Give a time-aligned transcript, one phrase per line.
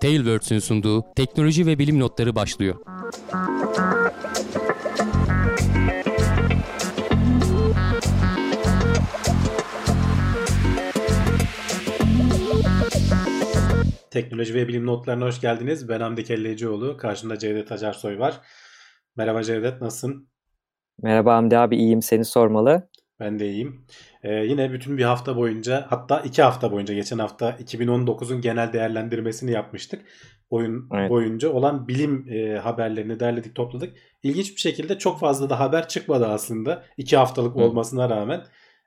[0.00, 2.74] Tailwords'ün sunduğu teknoloji ve bilim notları başlıyor.
[14.10, 15.88] Teknoloji ve bilim notlarına hoş geldiniz.
[15.88, 16.96] Ben Hamdi Kellecioğlu.
[16.96, 18.40] Karşımda Cevdet Acarsoy var.
[19.16, 20.28] Merhaba Cevdet, nasılsın?
[21.02, 22.02] Merhaba Hamdi abi, iyiyim.
[22.02, 22.88] Seni sormalı.
[23.20, 23.86] Ben de iyiyim.
[24.22, 29.50] Ee, yine bütün bir hafta boyunca, hatta iki hafta boyunca, geçen hafta 2019'un genel değerlendirmesini
[29.50, 30.04] yapmıştık.
[30.50, 31.10] Oyun Evet.
[31.10, 33.96] boyunca olan bilim e, haberlerini derledik, topladık.
[34.22, 36.84] İlginç bir şekilde çok fazla da haber çıkmadı aslında.
[36.96, 37.60] iki haftalık Hı.
[37.60, 38.44] olmasına rağmen.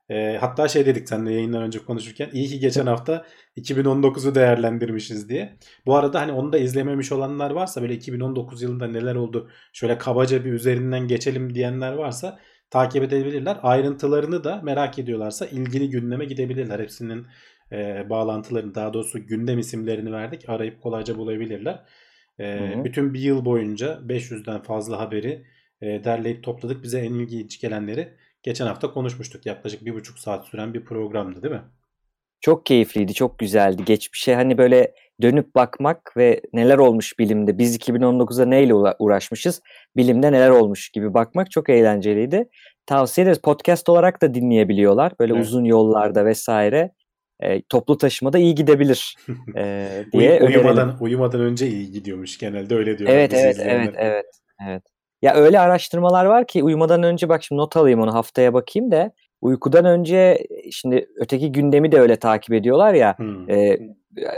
[0.10, 3.26] E, hatta şey dedik seninle yayından önce konuşurken, iyi ki geçen hafta
[3.58, 5.58] 2019'u değerlendirmişiz diye.
[5.86, 10.46] Bu arada hani onu da izlememiş olanlar varsa böyle 2019 yılında neler oldu şöyle kabaca
[10.46, 12.40] bir üzerinden geçelim diyenler varsa
[12.72, 13.58] takip edebilirler.
[13.64, 16.80] Ayrıntılarını da merak ediyorlarsa ilgili gündeme gidebilirler.
[16.80, 17.28] Hepsinin
[17.72, 20.50] e, bağlantılarını daha doğrusu gündem isimlerini verdik.
[20.50, 21.86] Arayıp kolayca bulabilirler.
[22.40, 22.84] E, Hı hı.
[22.84, 25.46] bütün bir yıl boyunca 500'den fazla haberi
[25.82, 26.84] e, derleyip topladık.
[26.84, 28.14] Bize en ilginç gelenleri
[28.44, 29.46] geçen hafta konuşmuştuk.
[29.46, 31.64] Yaklaşık bir buçuk saat süren bir programdı değil mi?
[32.42, 33.86] Çok keyifliydi, çok güzeldi.
[33.86, 39.62] Geçmişe hani böyle dönüp bakmak ve neler olmuş bilimde, biz 2019'a neyle uğra- uğraşmışız,
[39.98, 42.50] bilimde neler olmuş gibi bakmak çok eğlenceliydi.
[42.86, 43.40] Tavsiye ederiz.
[43.42, 45.14] Podcast olarak da dinleyebiliyorlar.
[45.20, 45.44] Böyle Evet.
[45.46, 46.92] uzun yollarda vesaire.
[47.40, 49.16] E, toplu taşımada iyi gidebilir
[49.58, 50.48] e, Uy- diye önerelim.
[50.60, 53.18] uyumadan, uyumadan önce iyi gidiyormuş genelde öyle diyorlar.
[53.18, 53.84] Evet evet izleyenler.
[53.84, 54.26] evet evet
[54.68, 54.84] evet.
[55.22, 59.12] Ya öyle araştırmalar var ki uyumadan önce bak şimdi not alayım onu haftaya bakayım da
[59.42, 63.50] uykudan önce şimdi öteki gündemi de öyle takip ediyorlar ya Hmm.
[63.50, 63.80] e,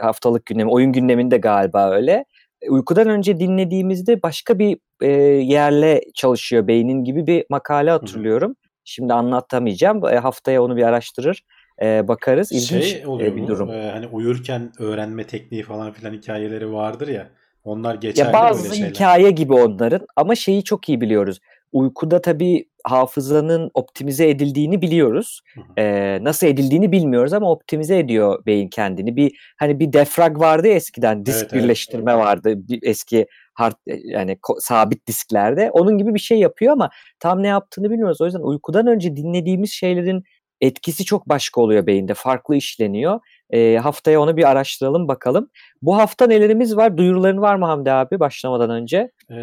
[0.02, 2.26] haftalık gündemi oyun gündeminde galiba öyle.
[2.62, 5.12] E, Uykudan önce dinlediğimizde başka bir e,
[5.44, 8.56] yerle çalışıyor beynin gibi bir makale hatırlıyorum.
[8.86, 10.06] Şimdi anlatamayacağım.
[10.06, 11.44] E, haftaya onu bir araştırır
[11.82, 12.52] e, bakarız.
[12.52, 13.70] İlginç şey oluyor e, bir durum.
[13.70, 17.30] Ee, hani uyurken öğrenme tekniği falan filan hikayeleri vardır ya.
[17.64, 21.40] Onlar geçerli Ya bazı hikaye gibi onların ama şeyi çok iyi biliyoruz.
[21.72, 25.42] Uykuda tabii hafızanın optimize edildiğini biliyoruz.
[25.78, 29.16] Ee, nasıl edildiğini bilmiyoruz ama optimize ediyor beyin kendini.
[29.16, 31.64] Bir hani bir defrag vardı eskiden disk Evet, evet.
[31.64, 33.74] birleştirme vardı bir eski hard
[34.04, 35.72] yani ko- sabit disklerde.
[35.72, 36.90] Onun gibi bir şey yapıyor ama
[37.20, 38.22] tam ne yaptığını bilmiyoruz.
[38.22, 40.24] O yüzden uykudan önce dinlediğimiz şeylerin
[40.68, 42.14] etkisi çok başka oluyor beyinde.
[42.14, 43.20] Farklı işleniyor.
[43.50, 45.50] Ee, haftaya onu bir araştıralım bakalım.
[45.82, 46.98] Bu hafta nelerimiz var?
[46.98, 49.12] Duyuruların var mı Hamdi abi başlamadan önce?
[49.32, 49.36] Ee,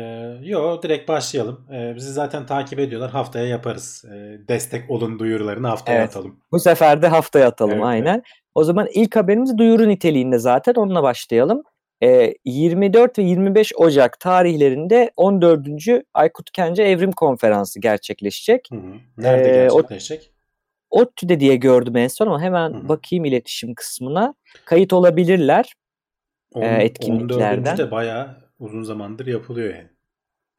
[0.42, 1.66] yo direkt başlayalım.
[1.74, 3.10] Ee, bizi zaten takip ediyorlar.
[3.10, 4.04] Haftaya yaparız.
[4.14, 6.08] Ee, destek olun duyurularını haftaya Evet.
[6.10, 6.40] atalım.
[6.52, 8.22] Bu sefer de haftaya atalım Evet, aynen.
[8.54, 11.62] O zaman ilk haberimiz duyuru niteliğinde zaten onunla başlayalım.
[12.02, 16.02] Ee, 24 ve 25 Ocak tarihlerinde 14.
[16.14, 18.68] Aykut Kence Evrim Konferansı gerçekleşecek.
[18.72, 18.80] Hı hı.
[19.18, 20.30] Nerede Ee, o- gerçekleşecek?
[20.90, 22.88] ODTÜ'de diye gördüm en son ama hemen Hı hı.
[22.88, 24.34] bakayım iletişim kısmına.
[24.64, 25.74] Kayıt olabilirler.
[26.54, 27.70] On- e, etkinliklerden.
[27.72, 27.78] 14.
[27.78, 29.88] de bayağı uzun zamandır yapılıyor yani.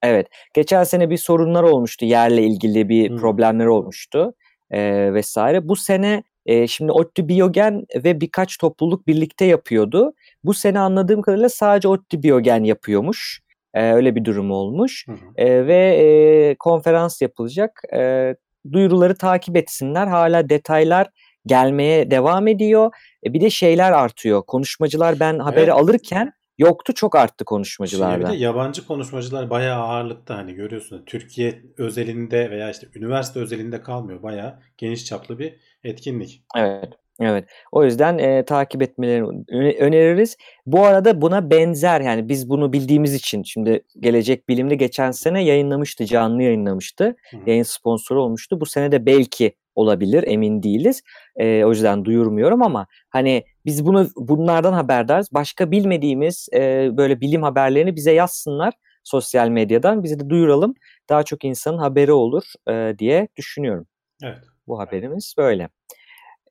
[0.03, 0.27] Evet.
[0.53, 2.05] Geçen sene bir sorunlar olmuştu.
[2.05, 3.17] Yerle ilgili bir Hmm.
[3.17, 4.33] problemler olmuştu
[4.71, 5.67] e, vesaire.
[5.67, 10.13] Bu sene e, şimdi ODTÜ Biyogen ve birkaç topluluk birlikte yapıyordu.
[10.43, 13.41] Bu sene anladığım kadarıyla sadece ODTÜ Biyogen yapıyormuş.
[13.73, 15.07] E, öyle bir durum olmuş.
[15.07, 15.17] Hı hı.
[15.37, 17.81] E, ve e, konferans yapılacak.
[17.93, 18.35] E,
[18.72, 20.07] duyuruları takip etsinler.
[20.07, 21.07] Hala detaylar
[21.45, 22.91] gelmeye devam ediyor.
[23.25, 24.44] E, bir de şeyler artıyor.
[24.44, 25.73] Konuşmacılar ben haberi Evet.
[25.73, 28.31] alırken yoktu çok arttı Şey, bir konuşmacılardan.
[28.33, 31.03] de yabancı konuşmacılar bayağı ağırlıkta hani görüyorsun.
[31.05, 34.23] Türkiye özelinde veya işte üniversite özelinde kalmıyor.
[34.23, 36.43] Bayağı geniş çaplı bir etkinlik.
[36.57, 36.93] Evet.
[37.21, 37.45] Evet.
[37.71, 40.37] O yüzden e, takip etmelerini öne- öneririz.
[40.65, 46.05] Bu arada buna benzer yani biz bunu bildiğimiz için şimdi Gelecek Bilim'de geçen sene yayınlamıştı,
[46.05, 47.15] canlı yayınlamıştı.
[47.31, 47.37] Hı.
[47.45, 48.59] Yayın sponsoru olmuştu.
[48.61, 51.01] Bu sene de belki olabilir, emin değiliz.
[51.35, 55.27] E, o yüzden duyurmuyorum ama hani biz bunu bunlardan haberdarız.
[55.31, 58.73] Başka bilmediğimiz e, böyle bilim haberlerini bize yazsınlar
[59.03, 60.03] sosyal medyadan.
[60.03, 60.73] Bize de duyuralım.
[61.09, 63.87] Daha çok insanın haberi olur e, diye düşünüyorum.
[64.23, 64.39] Evet.
[64.67, 65.69] Bu haberimiz böyle.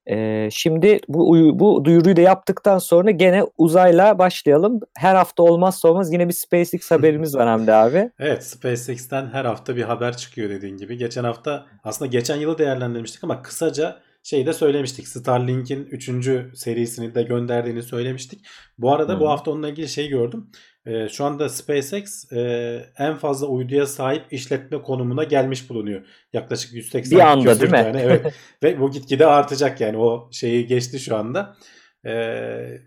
[0.06, 4.80] Ee, şimdi bu bu duyuruyu da yaptıktan sonra gene uzayla başlayalım.
[4.96, 8.10] Her hafta olmazsa olmaz yine bir SpaceX haberimiz var Hamdi abi.
[8.18, 10.96] Evet SpaceX'ten her hafta bir haber çıkıyor dediğin gibi.
[10.96, 15.08] Geçen hafta aslında geçen yılı değerlendirmiştik ama kısaca şeyi de söylemiştik.
[15.08, 16.10] Starlink'in 3.
[16.54, 18.46] serisini de gönderdiğini söylemiştik.
[18.78, 20.50] Bu arada Hı bu hafta onunla ilgili şey gördüm.
[20.86, 26.06] Ee, şu anda SpaceX e, en fazla uyduya sahip işletme konumuna gelmiş bulunuyor.
[26.32, 27.92] Yaklaşık 180 Bir anda değil mi?
[27.98, 28.34] Evet.
[28.62, 31.56] Ve bu gitgide artacak yani o şeyi geçti şu anda.
[32.06, 32.78] Ee,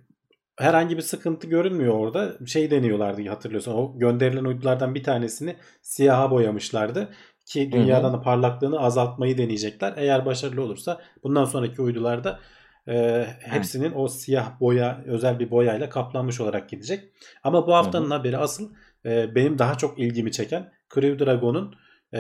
[0.58, 2.46] herhangi bir sıkıntı görünmüyor orada.
[2.46, 7.14] Şey deniyorlardı hatırlıyorsan o gönderilen uydulardan bir tanesini siyaha boyamışlardı
[7.46, 9.94] ki dünyadan da parlaklığını azaltmayı deneyecekler.
[9.98, 12.40] Eğer başarılı olursa bundan sonraki uydularda
[12.88, 17.04] e, hepsinin o siyah boya özel bir boyayla kaplanmış olarak gidecek.
[17.44, 18.74] Ama bu haftanın Hı haberi asıl
[19.06, 21.76] e, benim daha çok ilgimi çeken Crew Dragon'un
[22.14, 22.20] e,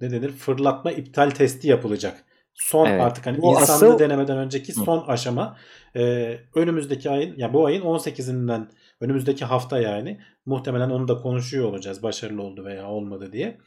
[0.00, 2.24] ne denir fırlatma iptal testi yapılacak.
[2.54, 3.00] Son Evet.
[3.00, 3.62] artık hani Bu insanlı
[3.92, 4.80] asıl- denemeden önceki Hı.
[4.80, 5.56] son aşama
[5.96, 8.66] e, önümüzdeki ayın ya bu ayın 18'inden
[9.00, 13.58] önümüzdeki hafta yani muhtemelen onu da konuşuyor olacağız başarılı oldu veya olmadı diye.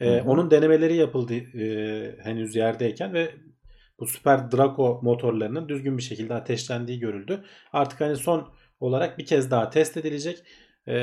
[0.00, 0.22] E, Hı hı.
[0.30, 3.30] onun denemeleri yapıldı e, henüz yerdeyken ve
[4.00, 7.44] bu Super Draco motorlarının düzgün bir şekilde ateşlendiği görüldü.
[7.72, 8.48] Artık hani son
[8.80, 10.38] olarak bir kez daha test edilecek.
[10.86, 10.94] Ee,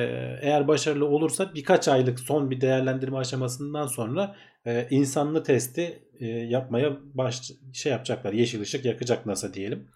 [0.41, 4.35] eğer başarılı olursa birkaç aylık son bir değerlendirme aşamasından sonra
[4.65, 8.33] e, insanlı testi e, yapmaya baş şey yapacaklar.
[8.33, 9.87] Yeşil ışık yakacak NASA diyelim.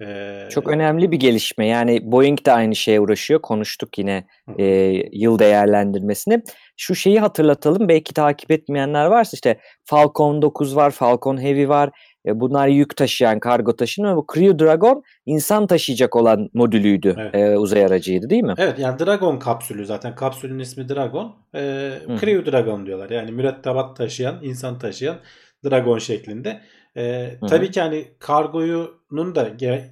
[0.00, 1.66] Ee, Çok önemli bir gelişme.
[1.66, 3.42] Yani Boeing de aynı şeye uğraşıyor.
[3.42, 4.26] Konuştuk yine
[4.58, 4.64] e,
[5.12, 6.42] yıl değerlendirmesini.
[6.76, 7.88] Şu şeyi hatırlatalım.
[7.88, 11.90] Belki takip etmeyenler varsa işte Falcon 9 var, Falcon Heavy var.
[12.26, 17.16] E, bunlar yük taşıyan, kargo taşıyan ama bu Crew Dragon insan taşıyacak olan modülüydü.
[17.18, 17.34] Evet.
[17.34, 18.54] e, uzay aracıydı değil mi?
[18.58, 21.36] Evet yani Dragon kapsülü zaten kapsülün ismi Dragon.
[21.52, 22.16] Hı.
[22.20, 23.10] Crew Dragon diyorlar.
[23.10, 25.16] Yani mürettebat taşıyan, insan taşıyan
[25.64, 26.60] Dragon şeklinde.
[26.94, 27.46] Hı.
[27.48, 29.48] tabii ki hani kargoyunun da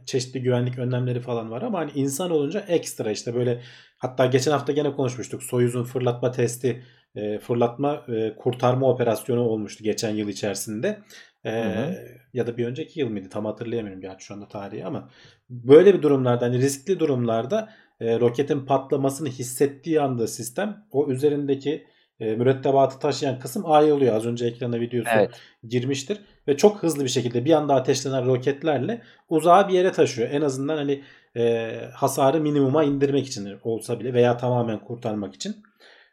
[0.06, 3.60] çeşitli güvenlik önlemleri falan var ama hani insan olunca ekstra işte böyle
[3.98, 5.42] hatta geçen hafta gene konuşmuştuk.
[5.42, 6.82] Soyuz'un fırlatma testi,
[7.16, 10.98] e, fırlatma e, kurtarma operasyonu olmuştu geçen yıl içerisinde.
[11.42, 11.94] Hı hı.
[12.34, 15.10] ya da bir önceki yıl mıydı tam hatırlayamıyorum gerçi şu anda tarihi ama
[15.50, 17.68] böyle bir durumlarda hani riskli durumlarda
[18.00, 21.86] e, roketin patlamasını hissettiği anda sistem o üzerindeki
[22.20, 24.16] e, mürettebatı taşıyan kısım ayrılıyor.
[24.16, 25.30] Az önce ekrana videosu Evet.
[25.68, 26.18] girmiştir
[26.48, 30.30] ve çok hızlı bir şekilde bir anda ateşlenen roketlerle uzağa bir yere taşıyor.
[30.30, 31.02] En azından hani
[31.36, 35.56] e, hasarı minimuma indirmek için olsa bile veya tamamen kurtarmak için.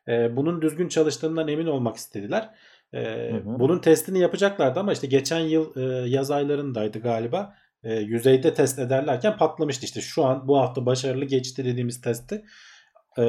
[0.09, 2.49] E, bunun düzgün çalıştığından emin olmak istediler.
[2.93, 3.59] E, Hı hı.
[3.59, 7.53] Bunun testini yapacaklardı ama işte geçen yıl e, yaz aylarındaydı galiba.
[7.83, 9.85] E, yüzeyde test ederlerken patlamıştı.
[9.85, 12.43] İşte şu an bu hafta başarılı geçti dediğimiz testi
[13.17, 13.23] e,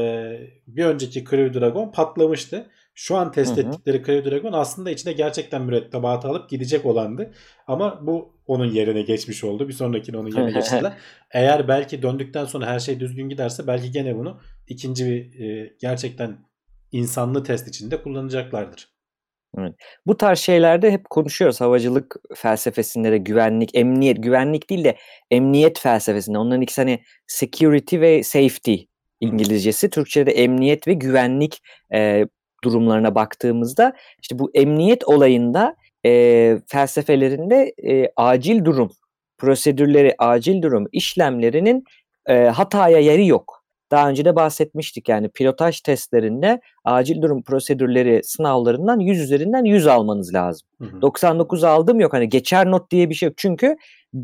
[0.66, 2.70] bir önceki Crew Dragon patlamıştı.
[2.94, 3.66] Şu an test Hı hı.
[3.66, 7.30] ettikleri Crew Dragon aslında içine gerçekten mürettebatı alıp gidecek olandı.
[7.66, 9.68] Ama bu onun yerine geçmiş oldu.
[9.68, 10.92] Bir sonrakini onun yerine geçtiler.
[11.30, 16.38] Eğer belki döndükten sonra her şey düzgün giderse belki gene bunu ikinci bir e, gerçekten
[16.92, 18.88] insanlı test içinde kullanacaklardır.
[20.06, 21.60] Bu tarz şeylerde hep konuşuyoruz.
[21.60, 24.96] Havacılık felsefesinde de güvenlik, emniyet, güvenlik değil de
[25.30, 26.38] emniyet felsefesinde.
[26.38, 28.74] Onların ikisi hani security ve safety
[29.20, 29.90] İngilizcesi.
[29.90, 31.62] Türkçe'de emniyet ve güvenlik
[31.94, 32.26] e,
[32.64, 33.92] durumlarına baktığımızda
[34.22, 35.76] işte bu emniyet olayında
[36.06, 38.90] e, felsefelerinde e, acil durum
[39.38, 41.84] prosedürleri, acil durum işlemlerinin
[42.26, 43.59] e, hataya yeri yok.
[43.90, 50.34] Daha önce de bahsetmiştik yani pilotaj testlerinde acil durum prosedürleri sınavlarından 100 üzerinden 100 almanız
[50.34, 50.68] lazım.
[50.80, 51.02] Hı hı.
[51.02, 53.38] 99 aldım yok hani geçer not diye bir şey yok.
[53.38, 53.76] Çünkü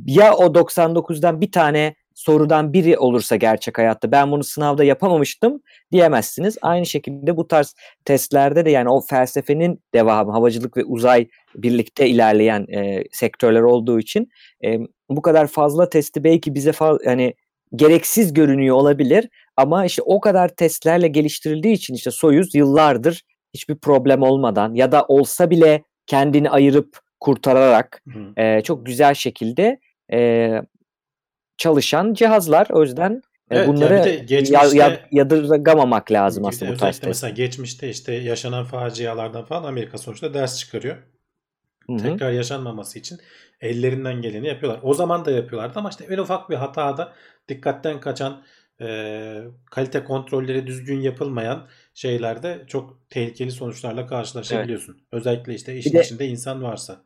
[0.06, 6.58] ya o 99'dan bir tane sorudan biri olursa gerçek hayatta ben bunu sınavda yapamamıştım diyemezsiniz.
[6.62, 7.74] Aynı şekilde bu tarz
[8.04, 14.28] testlerde de yani o felsefenin devamı havacılık ve uzay birlikte ilerleyen e, sektörler olduğu için
[14.64, 14.78] e,
[15.10, 17.34] bu kadar fazla testi belki bize fa- yani
[17.74, 23.22] gereksiz görünüyor olabilir ama işte o kadar testlerle geliştirildiği için işte Soyuz yıllardır
[23.54, 29.80] hiçbir problem olmadan ya da olsa bile kendini ayırıp kurtararak Hı e, çok güzel şekilde
[30.12, 30.50] e,
[31.58, 32.68] çalışan cihazlar.
[32.70, 38.14] O yüzden Evet, bunları yani ya, ya, yadırgamamak lazım aslında bu tarz mesela geçmişte işte
[38.14, 40.96] yaşanan facialardan falan Amerika sonuçta ders çıkarıyor.
[41.87, 41.99] Hı hı.
[41.99, 43.19] Tekrar yaşanmaması için
[43.61, 44.81] ellerinden geleni yapıyorlar.
[44.83, 47.12] O zaman da yapıyorlardı ama işte en ufak bir hatada
[47.49, 48.43] dikkatten kaçan
[48.81, 54.97] e, kalite kontrolleri düzgün yapılmayan şeylerde çok tehlikeli sonuçlarla karşılaşabiliyorsun.
[55.12, 57.02] Özellikle işte işin de- içinde insan varsa.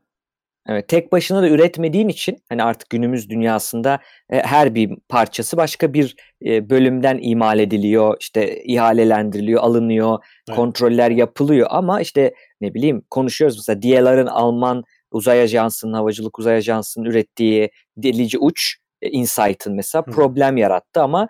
[0.69, 3.99] Evet, tek başına da üretmediğin için hani artık günümüz dünyasında
[4.31, 10.57] e, her bir parçası başka bir e, bölümden imal ediliyor, işte ihalelendiriliyor, alınıyor, Evet.
[10.57, 17.05] kontroller yapılıyor ama işte ne bileyim konuşuyoruz mesela DLR'ın Alman uzay ajansının, havacılık uzay ajansının
[17.05, 20.11] ürettiği delici uç e, Insight'ın mesela Hı.
[20.11, 21.29] problem yarattı ama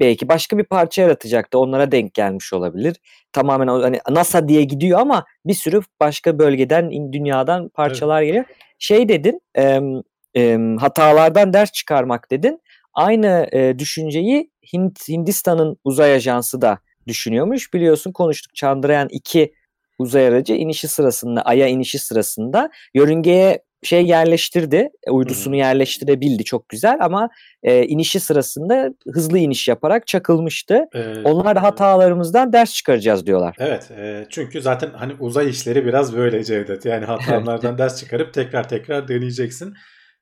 [0.00, 1.58] belki başka bir parça yaratacaktı.
[1.58, 2.96] Onlara denk gelmiş olabilir.
[3.32, 8.44] Tamamen hani NASA diye gidiyor ama bir sürü başka bölgeden, in- dünyadan parçalar geliyor.
[8.78, 10.02] Şey dedin, em,
[10.34, 12.60] em, hatalardan ders çıkarmak dedin.
[12.94, 17.74] Aynı e, düşünceyi Hint, Hindistan'ın uzay ajansı da düşünüyormuş.
[17.74, 19.52] Biliyorsun konuştuk Chandrayaan 2
[19.98, 26.98] uzay aracı inişi sırasında, Ay'a inişi sırasında yörüngeye şey yerleştirdi, e, uydusunu yerleştirebildi çok güzel
[27.00, 27.28] ama
[27.62, 30.84] e, inişi sırasında hızlı iniş yaparak çakılmıştı.
[30.94, 33.56] E, Onlar da hatalarımızdan ders çıkaracağız diyorlar.
[33.58, 36.84] Evet e, çünkü zaten hani uzay işleri biraz böyle Cevdet.
[36.84, 39.74] Yani hatalardan ders çıkarıp tekrar tekrar deneyeceksin.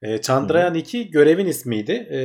[0.03, 1.93] E, Chandrayaan 2 görevin ismiydi.
[1.93, 2.21] E,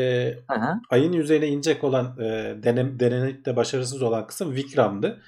[0.48, 0.82] Aha.
[0.90, 5.22] ayın yüzeyine inecek olan e, denem, denenip de başarısız olan kısım Vikram'dı.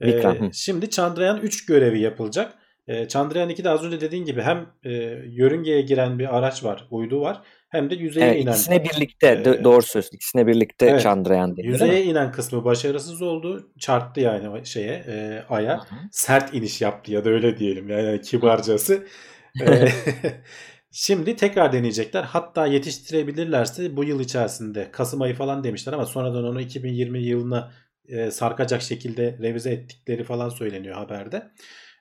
[0.00, 0.50] E, Vikram, hı.
[0.52, 2.54] şimdi Chandrayaan 3 görevi yapılacak.
[2.88, 4.92] E, Chandrayaan 2'de az önce dediğin gibi hem e,
[5.26, 7.42] yörüngeye giren bir araç var, uydu var.
[7.68, 8.52] Hem de yüzeye Evet, inen.
[8.52, 10.16] ikisine birlikte do- e, doğru söylüyorsun.
[10.16, 11.02] İkisine birlikte Evet.
[11.02, 11.72] Chandrayaan deniyor.
[11.72, 13.70] Yüzeye inen kısmı başarısız oldu.
[13.78, 15.74] Çarptı yani şeye, e, aya.
[15.76, 15.98] Hı hı.
[16.12, 19.06] Sert iniş yaptı ya da öyle diyelim yani kibarcası.
[19.62, 19.88] E,
[20.90, 22.22] Şimdi tekrar deneyecekler.
[22.22, 27.72] Hatta yetiştirebilirlerse bu yıl içerisinde Kasım ayı falan demişler ama sonradan onu 2020 yılına
[28.08, 31.50] e, sarkacak şekilde revize ettikleri falan söyleniyor haberde.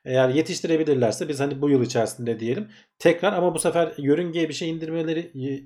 [0.05, 2.67] Eğer yetiştirebilirlerse biz hani bu yıl içerisinde diyelim.
[2.99, 5.63] Tekrar ama bu sefer yörüngeye bir şey indirmeleri y-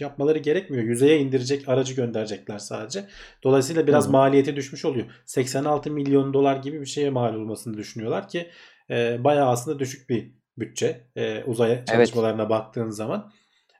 [0.00, 0.84] yapmaları gerekmiyor.
[0.84, 3.04] Yüzeye indirecek aracı gönderecekler sadece.
[3.42, 5.06] Dolayısıyla biraz Hı maliyeti düşmüş oluyor.
[5.26, 8.48] 86 milyon dolar gibi bir şeye mal olmasını düşünüyorlar ki
[8.90, 13.32] e, bayağı aslında düşük bir bütçe e, uzay çalışmalarına baktığın zaman.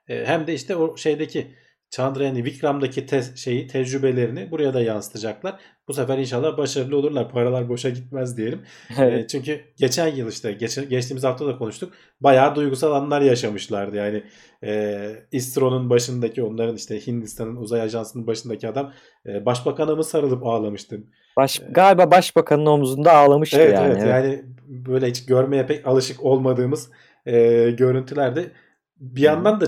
[0.09, 1.55] E, hem de işte o şeydeki
[1.91, 5.61] Chandrayaan Vikram'daki te- şeyi tecrübelerini buraya da yansıtacaklar.
[5.89, 7.31] Bu sefer inşallah başarılı olurlar.
[7.31, 8.63] Paralar boşa gitmez diyelim.
[8.99, 9.25] Evet.
[9.25, 11.93] E, çünkü geçen yıl işte geçen, geçtiğimiz hafta da konuştuk.
[12.21, 13.97] Bayağı duygusal anlar yaşamışlardı.
[13.97, 14.23] Yani
[14.65, 18.93] e, İSRO'nun başındaki onların işte Hindistan'ın uzay ajansının başındaki adam
[19.27, 21.01] e, başbakana mı sarılıp ağlamıştı.
[21.37, 23.93] Baş, galiba başbakanın omzunda ağlamıştı Evet yani.
[23.93, 26.91] evet yani böyle hiç görmeye pek alışık olmadığımız
[27.27, 28.51] e, görüntülerde
[28.97, 29.67] bir yandan da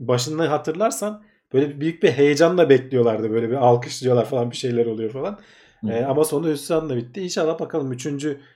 [0.00, 1.22] başını hatırlarsan
[1.52, 3.30] böyle büyük bir heyecanla bekliyorlardı.
[3.30, 5.38] Böyle bir alkışlıyorlar falan bir şeyler oluyor falan.
[5.80, 5.90] Hı.
[5.90, 7.20] E, ama sonu hüsranla bitti.
[7.20, 8.06] İnşallah bakalım 3.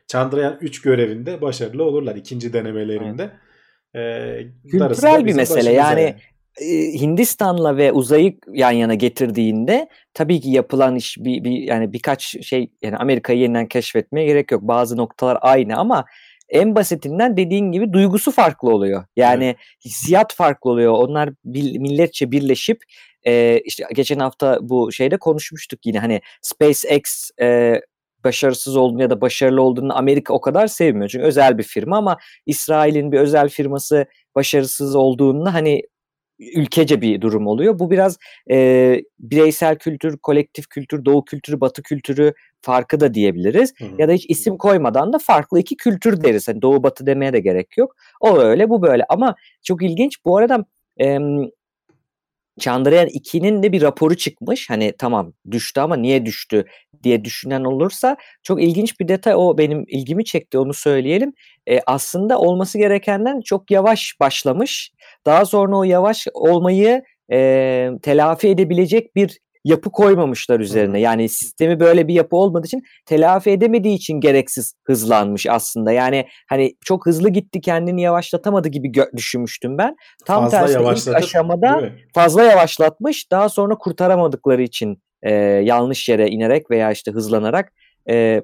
[0.07, 2.17] Chandrayaan 3 görevinde başarılı olurlar.
[2.17, 3.31] ikinci denemelerinde.
[3.95, 5.73] E, darısı da Kültürel bir mesele.
[5.73, 6.15] Yani
[6.61, 6.67] e,
[7.01, 12.71] Hindistan'la ve uzayı yan yana getirdiğinde tabii ki yapılan iş bir, bir yani birkaç şey
[12.83, 14.63] yani Amerika'yı yeniden keşfetmeye gerek yok.
[14.63, 16.05] Bazı noktalar aynı ama
[16.49, 19.05] en basitinden dediğin gibi duygusu farklı oluyor.
[19.17, 20.93] Yani hissiyat farklı oluyor.
[20.93, 22.83] Onlar bil- milletçe birleşip
[23.27, 27.81] e, işte geçen hafta bu şeyde konuşmuştuk yine hani SpaceX e,
[28.25, 31.09] başarısız olduğunu ya da başarılı olduğunu Amerika o kadar sevmiyor.
[31.09, 35.83] Çünkü özel bir firma ama İsrail'in bir özel firması başarısız olduğunda hani
[36.39, 37.79] ülkece bir durum oluyor.
[37.79, 38.19] Bu biraz
[38.51, 43.73] e, bireysel kültür, kolektif kültür, doğu kültürü, batı kültürü farkı da diyebiliriz.
[43.79, 43.91] Hı hı.
[43.99, 46.49] Ya da hiç isim koymadan da farklı iki kültür deriz.
[46.49, 47.97] Hani doğu batı demeye de gerek yok.
[48.21, 50.25] O öyle bu böyle ama çok ilginç.
[50.25, 50.65] Bu arada
[50.97, 51.49] em,
[52.61, 54.71] Chandrayaan 2'nin de bir raporu çıkmış.
[54.71, 56.65] Hani tamam düştü ama niye düştü
[57.03, 61.33] diye düşünen olursa çok ilginç bir detay o benim ilgimi çekti onu söyleyelim.
[61.71, 64.91] E, aslında olması gerekenden çok yavaş başlamış.
[65.27, 71.01] Daha sonra o yavaş olmayı e, telafi edebilecek bir yapı koymamışlar üzerine.
[71.01, 75.93] Yani sistemi böyle bir yapı olmadığı için telafi edemediği için gereksiz hızlanmış aslında.
[75.93, 79.97] Yani hani çok hızlı gitti kendini yavaşlatamadı gibi gö- düşünmüştüm ben.
[80.27, 83.31] Tam Fazla tersine ilk aşamada fazla yavaşlatmış.
[83.31, 87.73] Daha sonra kurtaramadıkları için e, yanlış yere inerek veya işte hızlanarak
[88.11, 88.43] e,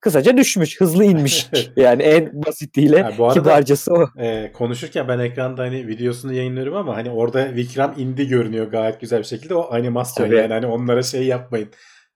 [0.00, 1.46] kısaca düşmüş, hızlı inmiş.
[1.76, 4.08] yani en basitiyle Ha, bu arada- kibarcası o.
[4.18, 9.18] Ee, konuşurken ben ekranda hani videosunu yayınlıyorum ama hani orada Vikram indi görünüyor gayet güzel
[9.18, 9.54] bir şekilde.
[9.54, 10.36] O animasyon Tabii.
[10.36, 11.68] yani hani onlara şey yapmayın.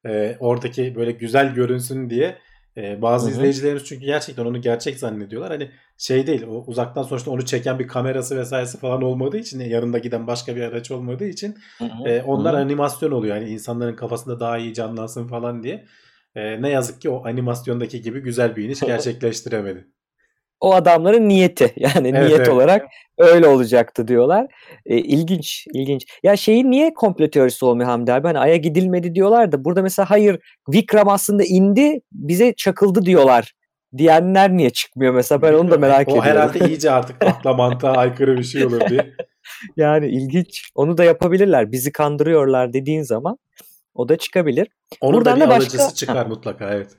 [0.07, 2.39] Ee, oradaki böyle güzel görünsün diye
[2.77, 3.35] e, bazı Hı hı.
[3.35, 5.51] izleyicilerimiz çünkü gerçekten onu gerçek zannediyorlar.
[5.51, 9.99] Hani şey değil o uzaktan sonuçta onu çeken bir kamerası vesairesi falan olmadığı için yanında
[9.99, 11.57] giden başka bir araç olmadığı için
[12.07, 12.59] e, onlar Hı.
[12.59, 13.37] animasyon oluyor.
[13.37, 15.85] Yani insanların kafasında daha iyi canlansın falan diye.
[16.37, 19.87] E, ne yazık ki o animasyondaki gibi güzel bir iniş gerçekleştiremedi.
[20.61, 22.49] o adamların niyeti yani Evet, niyet evet.
[22.49, 22.87] olarak
[23.19, 24.47] öyle olacaktı diyorlar.
[24.87, 26.07] E, ilginç, ilginç.
[26.23, 28.27] Ya şeyin niye komplo teorisi olmuyor Hamdi abi?
[28.27, 33.53] Hani Ay'a gidilmedi diyorlar da burada mesela hayır Vikram aslında indi bize çakıldı diyorlar
[33.99, 36.23] diyenler niye çıkmıyor mesela ben onu da merak o ediyorum.
[36.31, 39.13] herhalde iyice artık akla mantığa aykırı bir şey olur diye.
[39.77, 40.71] Yani ilginç.
[40.75, 41.73] Onu da yapabilirler.
[41.73, 43.39] Bizi kandırıyorlar dediğin zaman
[43.95, 44.69] o da çıkabilir.
[45.01, 46.91] Onun Buradan da bir da başka- alıcısı çıkar mutlaka evet.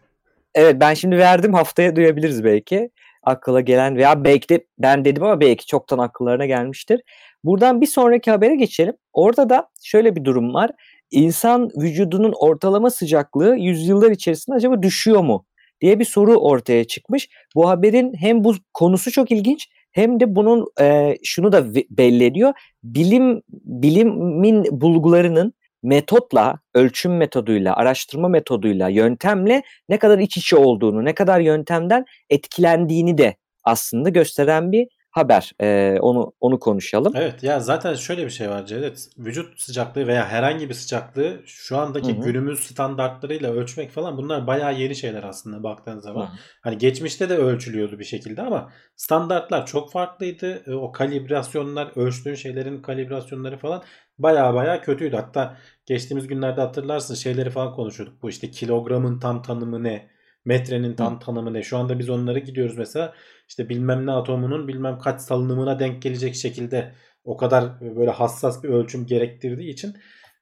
[0.55, 2.89] Evet ben şimdi verdim haftaya duyabiliriz belki.
[3.23, 7.01] Akıla gelen veya belki de ben dedim ama belki çoktan akıllarına gelmiştir.
[7.43, 8.93] Buradan bir sonraki habere geçelim.
[9.13, 10.71] Orada da şöyle bir durum var.
[11.11, 15.45] İnsan vücudunun ortalama sıcaklığı yüzyıllar içerisinde acaba düşüyor mu
[15.81, 17.29] diye bir soru ortaya çıkmış.
[17.55, 22.53] Bu haberin hem bu konusu çok ilginç hem de bunun e, şunu da belli ediyor.
[22.83, 31.15] Bilim bilimin bulgularının metotla, ölçüm metoduyla, araştırma metoduyla, yöntemle ne kadar iç içe olduğunu, ne
[31.15, 35.51] kadar yöntemden etkilendiğini de aslında gösteren bir haber.
[35.61, 37.13] E, onu onu konuşalım.
[37.15, 39.09] Evet ya zaten şöyle bir şey var Cevdet.
[39.17, 42.23] Vücut sıcaklığı veya herhangi bir sıcaklığı şu andaki Hı hı.
[42.23, 46.25] günümüz standartlarıyla ölçmek falan bunlar bayağı yeni şeyler aslında baktığın zaman.
[46.25, 46.29] Hı.
[46.61, 50.63] Hani geçmişte de ölçülüyordu bir şekilde ama standartlar çok farklıydı.
[50.67, 53.83] E, O kalibrasyonlar, ölçtüğün şeylerin kalibrasyonları falan
[54.17, 55.15] bayağı bayağı kötüydü.
[55.15, 58.23] Hatta geçtiğimiz günlerde hatırlarsın şeyleri falan konuşuyorduk.
[58.23, 60.09] Bu işte kilogramın tam tanımı ne?
[60.45, 61.63] Metrenin tam tanımı ne?
[61.63, 63.13] Şu anda biz onları gidiyoruz mesela
[63.47, 68.69] işte bilmem ne atomunun bilmem kaç salınımına denk gelecek şekilde o kadar böyle hassas bir
[68.69, 69.95] ölçüm gerektirdiği için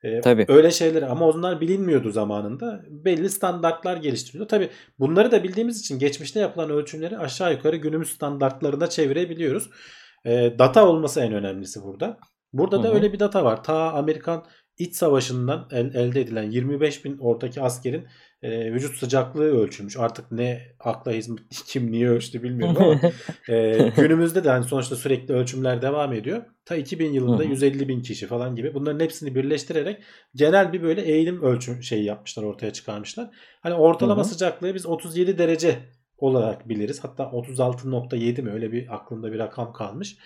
[0.03, 0.45] e, Tabii.
[0.48, 2.81] öyle şeyler ama onlar bilinmiyordu zamanında.
[2.89, 4.48] Belli standartlar geliştiriliyor.
[4.48, 4.69] Tabii
[5.00, 9.69] bunları da bildiğimiz için geçmişte yapılan ölçümleri aşağı yukarı günümüz standartlarına çevirebiliyoruz.
[10.25, 12.17] E, data olması en önemlisi burada.
[12.53, 13.63] Burada Hı da öyle bir data var.
[13.63, 14.45] Ta Amerikan
[14.77, 18.07] İç Savaşı'ndan el- elde edilen 25 bin oradaki askerin
[18.41, 19.97] e, vücut sıcaklığı ölçülmüş.
[19.97, 22.99] Artık ne akla hizmet kim niye ölçtü bilmiyorum ama
[23.49, 26.43] e, günümüzde de hani sonuçta sürekli ölçümler devam ediyor.
[26.65, 27.49] Ta 2000 yılında Hı hı.
[27.49, 30.03] 150 bin kişi falan gibi bunların hepsini birleştirerek
[30.35, 33.29] genel bir böyle eğilim ölçüm şeyi yapmışlar ortaya çıkarmışlar.
[33.61, 35.79] Hani ortalama sıcaklığı biz 37 derece
[36.17, 37.03] olarak biliriz.
[37.03, 40.17] Hatta 36.7 mi öyle bir aklımda bir rakam kalmış.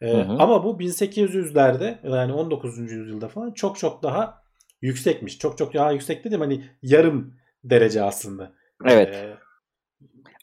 [0.00, 0.32] Ee, Hı hı.
[0.32, 2.78] ama bu 1800'lerde yani 19.
[2.92, 4.42] yüzyılda falan çok çok daha
[4.82, 5.38] yüksekmiş.
[5.38, 8.52] Çok çok daha yüksek dedim hani yarım derece aslında.
[8.86, 9.14] Evet.
[9.14, 9.36] Ee,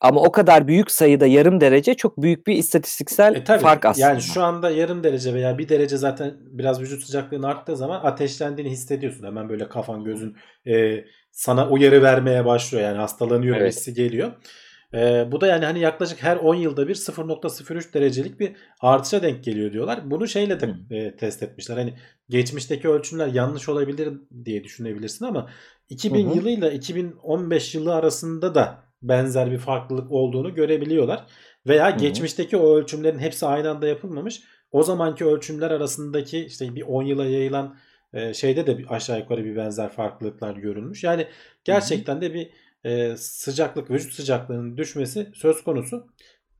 [0.01, 4.07] Ama o kadar büyük sayıda yarım derece çok büyük bir istatistiksel E tabii, fark aslında.
[4.07, 8.71] Yani şu anda yarım derece veya bir derece zaten biraz vücut sıcaklığın arttığı zaman ateşlendiğini
[8.71, 9.23] hissediyorsun.
[9.23, 12.83] Hemen böyle kafan gözün e, sana uyarı vermeye başlıyor.
[12.83, 13.73] Yani hastalanıyor Evet.
[13.73, 14.31] hissi geliyor.
[14.93, 19.43] E, bu da yani hani yaklaşık her 10 yılda bir 0.03 derecelik bir artışa denk
[19.43, 20.11] geliyor diyorlar.
[20.11, 20.95] Bunu şeyle de Hı.
[20.95, 21.77] e, test etmişler.
[21.77, 21.93] Hani
[22.29, 24.13] geçmişteki ölçümler yanlış olabilir
[24.45, 25.49] diye düşünebilirsin ama
[25.89, 26.37] 2000 Hı hı.
[26.37, 31.25] yılıyla 2015 yılı arasında da benzer bir farklılık olduğunu görebiliyorlar.
[31.67, 31.97] Veya hı.
[31.97, 34.41] geçmişteki o ölçümlerin hepsi aynı anda yapılmamış.
[34.71, 37.77] O zamanki ölçümler arasındaki işte bir 10 yıla yayılan
[38.13, 41.03] e, şeyde de bir aşağı yukarı bir benzer farklılıklar görülmüş.
[41.03, 41.27] Yani
[41.63, 42.49] gerçekten de bir
[42.85, 46.07] e, sıcaklık, vücut sıcaklığının düşmesi söz konusu.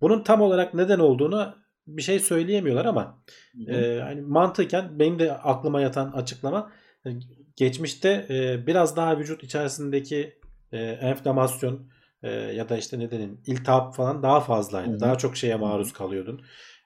[0.02, 1.56] Bunun tam olarak neden olduğunu
[1.88, 3.24] bir şey söyleyemiyorlar ama
[3.68, 6.72] Hı e, hani mantıken benim de aklıma yatan açıklama
[7.06, 7.10] e,
[7.56, 10.40] geçmişte e, biraz daha vücut içerisindeki
[10.72, 11.90] e, enflamasyon
[12.24, 14.96] e, ya da işte ne dedim iltihap falan daha fazlaydı.
[14.96, 15.00] Hı.
[15.00, 16.42] Daha çok şeye maruz kalıyordun.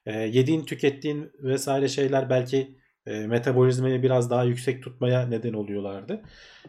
[0.06, 2.79] E, yediğin, tükettiğin vesaire şeyler belki
[3.10, 6.22] e, metabolizmayı biraz daha yüksek tutmaya neden oluyorlardı.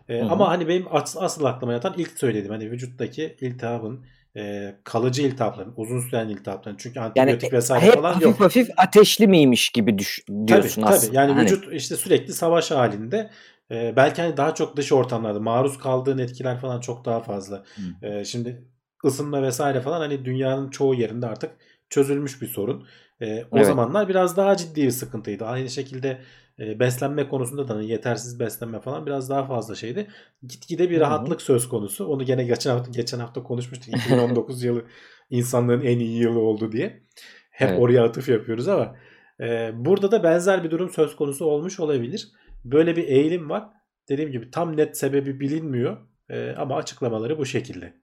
[0.10, 0.30] E, Hı hı.
[0.30, 4.06] ama hani benim as- asıl aklıma yatan ilk söylediğim hani vücuttaki iltihabın
[4.38, 8.40] e, kalıcı iltihapların, uzun süren iltihapların çünkü Yani antibiyotik vesaire hep falan hafif yok.
[8.40, 11.08] hafif ateşli miymiş gibi düş, diyorsun tabii, aslında.
[11.08, 13.30] Tabii yani Hani- vücut işte sürekli savaş halinde.
[13.72, 17.64] Ee, belki hani daha çok dış ortamlarda maruz kaldığın etkiler falan çok daha fazla.
[18.02, 18.64] Ee, şimdi
[19.06, 21.52] ısınma vesaire falan hani dünyanın çoğu yerinde artık
[21.90, 22.88] çözülmüş bir sorun.
[23.22, 23.66] Ee, o Evet.
[23.66, 25.46] zamanlar biraz daha ciddi bir sıkıntıydı.
[25.46, 26.22] Aynı şekilde
[26.60, 30.08] e, beslenme konusunda da hani yetersiz beslenme falan biraz daha fazla şeydi.
[30.48, 31.02] Gitgide bir Hı hı.
[31.02, 32.06] rahatlık söz konusu.
[32.08, 33.94] Onu gene geçen hafta geçen hafta konuşmuştuk.
[33.94, 34.86] 2019 yılı
[35.30, 37.04] insanlığın en iyi yılı oldu diye.
[37.52, 37.80] Hep Evet.
[37.80, 38.96] oraya atıf yapıyoruz ama
[39.42, 42.32] e, burada da benzer bir durum söz konusu olmuş olabilir.
[42.66, 43.64] Böyle bir eğilim var.
[44.10, 45.98] Dediğim gibi tam net sebebi bilinmiyor.
[46.30, 47.94] E, ama açıklamaları bu şekilde.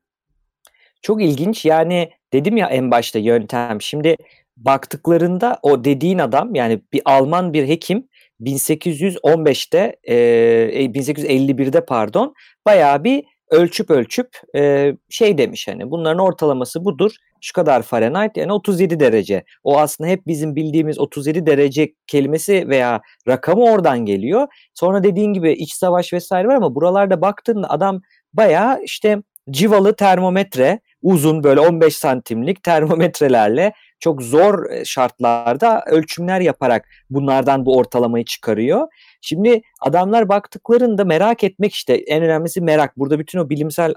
[1.02, 3.82] Çok ilginç yani dedim ya en başta yöntem.
[3.82, 4.16] Şimdi
[4.64, 8.08] baktıklarında o dediğin adam yani bir Alman bir hekim
[8.40, 12.34] 1815'te e, e, 1851'de pardon
[12.66, 18.52] bayağı bir ölçüp ölçüp e, şey demiş hani bunların ortalaması budur şu kadar Fahrenheit yani
[18.52, 19.44] 37 derece.
[19.64, 24.48] O aslında hep bizim bildiğimiz 37 derece kelimesi veya rakamı oradan geliyor.
[24.74, 28.00] Sonra dediğin gibi iç savaş vesaire var ama buralarda baktığında adam
[28.32, 36.88] bayağı işte civalı termometre uzun böyle 15 santimlik termometrelerle çok zor e, şartlarda ölçümler yaparak
[37.10, 38.88] bunlardan bu ortalamayı çıkarıyor.
[39.20, 42.98] Şimdi adamlar baktıklarında merak etmek işte en önemlisi merak.
[42.98, 43.94] Burada bütün o bilimsel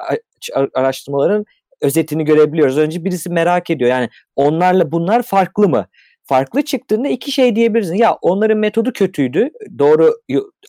[0.73, 1.45] araştırmaların
[1.81, 2.77] özetini görebiliyoruz.
[2.77, 5.85] Önce birisi merak ediyor yani onlarla bunlar farklı mı?
[6.23, 7.95] Farklı çıktığında iki şey diyebilirsin.
[7.95, 9.49] Ya onların metodu kötüydü.
[9.79, 10.13] Doğru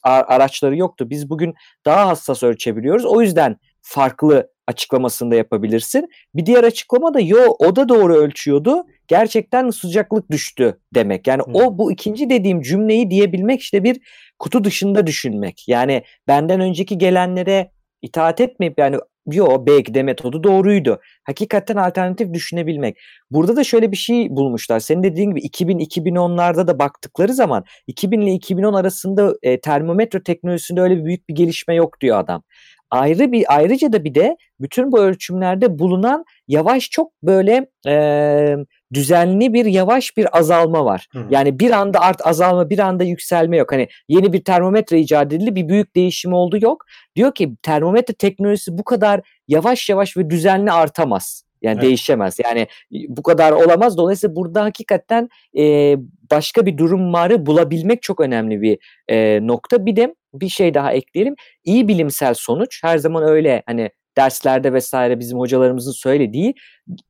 [0.05, 1.11] araçları yoktu.
[1.11, 3.05] Biz bugün daha hassas ölçebiliyoruz.
[3.05, 6.09] O yüzden farklı açıklamasını da yapabilirsin.
[6.35, 8.85] Bir diğer açıklama da yo o da doğru ölçüyordu.
[9.09, 11.27] Gerçekten sıcaklık düştü demek.
[11.27, 11.55] Yani Hmm.
[11.55, 14.01] o bu ikinci dediğim cümleyi diyebilmek işte bir
[14.39, 15.65] kutu dışında düşünmek.
[15.69, 17.71] Yani benden önceki gelenlere
[18.03, 21.01] itaat etmeyip yani yo belki de metodu doğruydu.
[21.25, 22.99] Hakikaten alternatif düşünebilmek.
[23.31, 24.81] Burada da şöyle bir şey bulmuşlar.
[24.81, 31.05] Senin dediğin gibi 2000-2010'larda da baktıkları zaman 2000 ile 2010 arasında e, termometre teknolojisinde öyle
[31.05, 32.43] büyük bir gelişme yok diyor adam.
[32.91, 38.57] Ayrı bir ayrıca da bir de bütün bu ölçümlerde bulunan yavaş çok böyle e,
[38.93, 41.07] düzenli bir yavaş bir azalma var.
[41.13, 41.27] Hı.
[41.31, 43.73] Yani bir anda art azalma, bir anda yükselme yok.
[43.73, 46.85] Hani yeni bir termometre icat edildi, bir büyük değişim oldu yok.
[47.17, 51.45] Diyor ki termometre teknolojisi bu kadar yavaş yavaş ve düzenli artamaz.
[51.63, 51.83] Yani Evet.
[51.83, 52.39] değişemez.
[52.45, 52.67] Yani
[53.09, 53.97] bu kadar olamaz.
[53.97, 55.29] Dolayısıyla burada hakikaten
[55.59, 55.97] e,
[56.31, 58.79] başka bir durum varı bulabilmek çok önemli bir
[59.09, 59.87] e, nokta.
[59.87, 61.35] Bir de bir şey daha ekleyelim.
[61.65, 66.55] İyi bilimsel sonuç her zaman öyle hani derslerde vesaire bizim hocalarımızın söylediği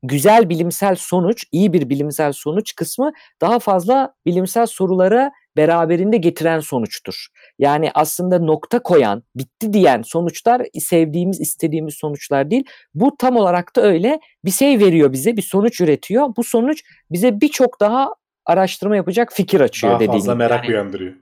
[0.03, 3.11] güzel bilimsel sonuç, iyi bir bilimsel sonuç kısmı
[3.41, 7.27] daha fazla bilimsel sorulara beraberinde getiren sonuçtur.
[7.59, 12.63] Yani aslında nokta koyan, bitti diyen sonuçlar sevdiğimiz, istediğimiz sonuçlar değil.
[12.93, 14.19] Bu tam olarak da öyle.
[14.45, 16.27] Bir şey veriyor bize, bir sonuç üretiyor.
[16.37, 18.09] Bu sonuç bize birçok daha
[18.45, 20.39] araştırma yapacak fikir açıyor Daha dediğim fazla gibi.
[20.39, 21.13] merak Yani- uyandırıyor.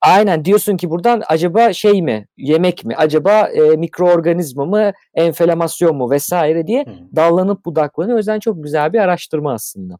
[0.00, 6.10] Aynen diyorsun ki buradan acaba şey mi, yemek mi, acaba e, mikroorganizma mı, enflamasyon mu
[6.10, 6.84] vesaire diye
[7.16, 8.14] dallanıp budaklanıyor.
[8.14, 9.98] O yüzden çok güzel bir araştırma aslında.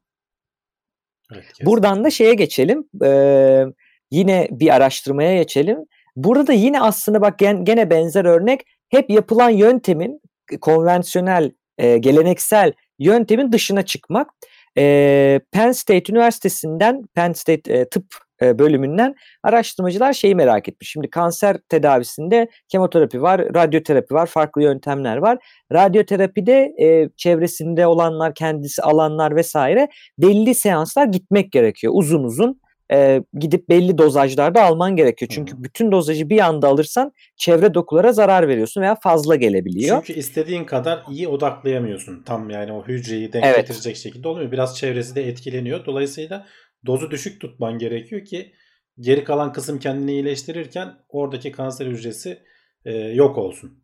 [1.35, 1.45] Evet.
[1.65, 2.85] Buradan da şeye geçelim.
[3.05, 3.65] Ee,
[4.11, 5.79] yine bir araştırmaya geçelim.
[6.17, 10.21] Burada da yine aslında bak gen- gene benzer örnek hep yapılan yöntemin
[10.61, 14.31] konvansiyonel, e, geleneksel yöntemin dışına çıkmak.
[14.79, 20.91] Ee, Penn State Üniversitesi'nden, Penn State e, tıp e, bölümünden araştırmacılar şeyi merak etmiş.
[20.91, 25.39] Şimdi kanser tedavisinde kemoterapi var, radyoterapi var, farklı yöntemler var.
[25.73, 31.93] Radyoterapide e, çevresinde olanlar, kendisi alanlar vesaire belli seanslar gitmek gerekiyor.
[31.97, 32.61] Uzun uzun
[32.93, 35.31] e, gidip belli dozajlarda alman gerekiyor.
[35.35, 40.05] Çünkü bütün dozajı bir anda alırsan çevre dokulara zarar veriyorsun veya fazla gelebiliyor.
[40.07, 42.23] Çünkü istediğin kadar iyi odaklayamıyorsun.
[42.23, 43.57] Tam yani o hücreyi denk Evet.
[43.57, 44.53] getirecek şekilde olmuyor.
[44.53, 45.85] Biraz çevresi de etkileniyor.
[45.87, 46.47] Dolayısıyla
[46.87, 48.53] dozu düşük tutman gerekiyor ki
[49.01, 52.43] geri kalan kısım kendini iyileştirirken oradaki kanser hücresi
[52.85, 53.83] e, yok olsun.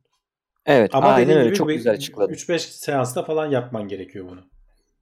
[0.66, 1.46] Evet, Ama aynen öyle.
[1.46, 2.34] gibi Çok bir güzel açıkladın.
[2.34, 4.40] 3-5 seansta falan yapman gerekiyor bunu.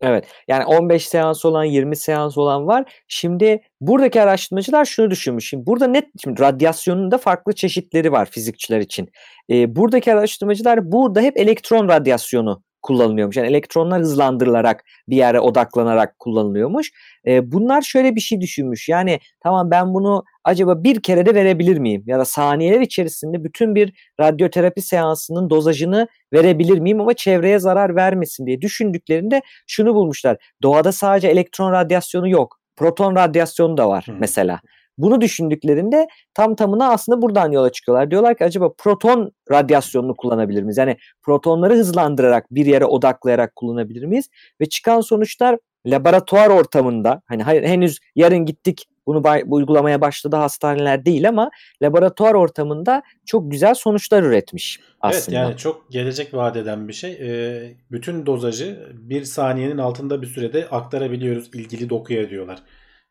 [0.02, 0.24] Evet.
[0.48, 2.92] Yani 15 seans olan, 20 seans olan var.
[3.08, 5.48] Şimdi buradaki araştırmacılar şunu düşünmüş.
[5.48, 9.08] Şimdi burada net şimdi radyasyonun da farklı çeşitleri var fizikçiler için.
[9.50, 13.36] Ee, buradaki araştırmacılar burada hep elektron radyasyonu kullanılıyormuş.
[13.36, 16.90] Yani elektronlar hızlandırılarak bir yere odaklanarak kullanılıyormuş.
[17.26, 18.88] Ee, bunlar şöyle bir şey düşünmüş.
[18.88, 22.02] Yani tamam ben bunu acaba bir kere de verebilir miyim?
[22.06, 28.46] Ya da saniyeler içerisinde bütün bir radyoterapi seansının dozajını verebilir miyim ama çevreye zarar vermesin
[28.46, 30.36] diye düşündüklerinde şunu bulmuşlar.
[30.62, 32.60] Doğada sadece elektron radyasyonu yok.
[32.76, 34.12] Proton radyasyonu da var Hı.
[34.18, 34.60] mesela.
[35.02, 38.10] Bunu düşündüklerinde tam tamına aslında buradan yola çıkıyorlar.
[38.10, 40.78] Diyorlar ki acaba proton radyasyonunu kullanabilir miyiz?
[40.78, 44.28] Yani protonları hızlandırarak bir yere odaklayarak kullanabilir miyiz?
[44.60, 51.28] Ve çıkan sonuçlar laboratuvar ortamında hani henüz yarın gittik bunu bu uygulamaya başladı hastaneler değil
[51.28, 51.50] ama
[51.82, 55.38] laboratuvar ortamında çok güzel sonuçlar üretmiş aslında.
[55.38, 57.12] Evet yani çok gelecek vaat eden bir şey.
[57.12, 62.58] Ee, bütün dozajı bir saniyenin altında bir sürede aktarabiliyoruz ilgili dokuya diyorlar.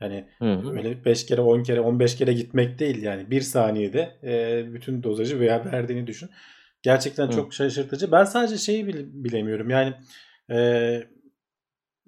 [0.02, 4.74] Yani Hı öyle 5 kere 10 kere 15 kere gitmek değil yani bir saniyede e,
[4.74, 6.30] bütün dozajı veya verdiğini düşün.
[6.82, 7.32] Gerçekten Hı.
[7.32, 8.12] çok şaşırtıcı.
[8.12, 9.94] Ben sadece şeyi bile- bilemiyorum yani
[10.52, 10.58] e,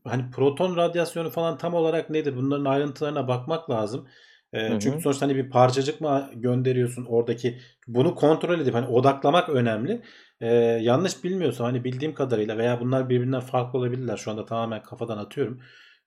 [0.04, 2.36] hani proton radyasyonu falan tam olarak nedir?
[2.36, 4.08] Bunların ayrıntılarına bakmak lazım.
[4.54, 4.80] E, Hı hı.
[4.80, 10.02] çünkü sonuçta hani bir parçacık mı gönderiyorsun oradaki bunu kontrol edip hani odaklamak önemli.
[10.42, 10.48] E,
[10.82, 14.18] yanlış bilmiyorsam hani bildiğim kadarıyla veya bunlar birbirinden farklı olabilirler.
[14.18, 15.62] Şu anda tamamen kafadan atıyorum.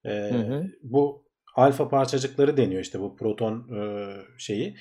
[0.05, 0.71] E, Hı hı.
[0.83, 1.24] bu
[1.55, 4.77] alfa parçacıkları deniyor işte bu proton e, şeyi.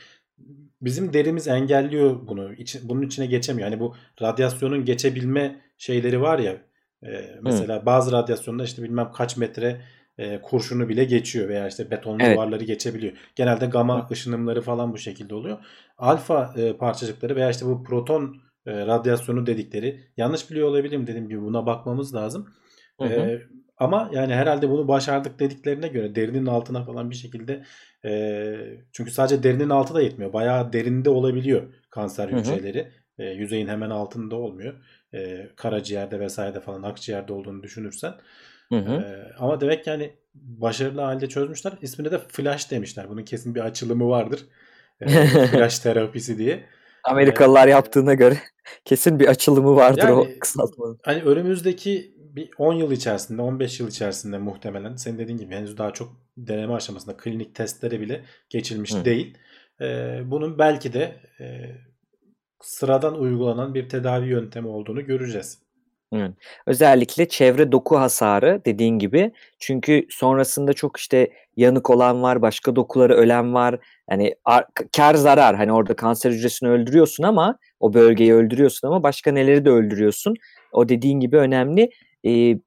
[0.82, 2.52] Bizim derimiz engelliyor bunu.
[2.84, 3.70] Bunun içine geçemiyor.
[3.70, 6.58] Hani bu radyasyonun geçebilme şeyleri var ya.
[7.04, 9.82] e, mesela bazı radyasyonda işte bilmem kaç metre
[10.18, 12.36] e, kurşunu bile geçiyor veya işte beton Evet.
[12.36, 13.14] duvarları geçebiliyor.
[13.36, 15.58] Genelde gamma ışınımları falan bu şekilde oluyor.
[15.98, 21.42] Alfa e, parçacıkları veya işte bu proton e, radyasyonu dedikleri yanlış biliyor olabilirim dediğim gibi
[21.42, 22.50] buna bakmamız lazım.
[23.02, 23.42] Hı hı.
[23.78, 27.64] Ama yani herhalde bunu başardık dediklerine göre derinin altına falan bir şekilde
[28.06, 28.54] e,
[28.92, 30.34] çünkü sadece derinin altı da yetmiyor.
[30.34, 32.40] Bayağı derinde olabiliyor kanser Hı hı.
[32.40, 32.92] hücreleri.
[33.20, 34.74] E, yüzeyin hemen altında olmuyor.
[35.14, 38.14] E, karaciğerde vesairede falan akciğerde olduğunu düşünürsen.
[38.70, 38.94] Hı hı.
[38.94, 41.74] E, ama demek yani başarılı halde çözmüşler.
[41.82, 43.10] İsmine de flash demişler.
[43.10, 44.46] Bunun kesin bir açılımı vardır.
[45.02, 45.08] E,
[45.48, 46.64] flash terapisi diye.
[47.04, 48.38] Amerikalılar yaptığına göre
[48.86, 51.00] kesin bir açılımı vardır o Yani- kısaltmanın.
[51.04, 55.92] Hani önümüzdeki bir 10 yıl içerisinde, 15 yıl içerisinde muhtemelen senin dediğin gibi henüz daha
[55.92, 59.06] çok deneme aşamasında klinik testlere bile geçilmiş Hı.
[59.06, 59.38] değil.
[59.82, 61.46] Ee, bunun belki de e,
[62.62, 65.64] sıradan uygulanan bir tedavi yöntemi olduğunu göreceğiz.
[66.66, 69.32] Özellikle çevre doku hasarı dediğin gibi.
[69.60, 73.80] Çünkü sonrasında çok işte yanık olan var, başka dokuları ölen var.
[74.10, 74.66] Yani ar-
[74.98, 75.56] kar zarar.
[75.56, 80.36] Hani orada kanser hücresini öldürüyorsun ama o bölgeyi öldürüyorsun ama başka neleri de öldürüyorsun.
[80.72, 81.90] O dediğin gibi önemli.
[82.26, 82.58] Ee,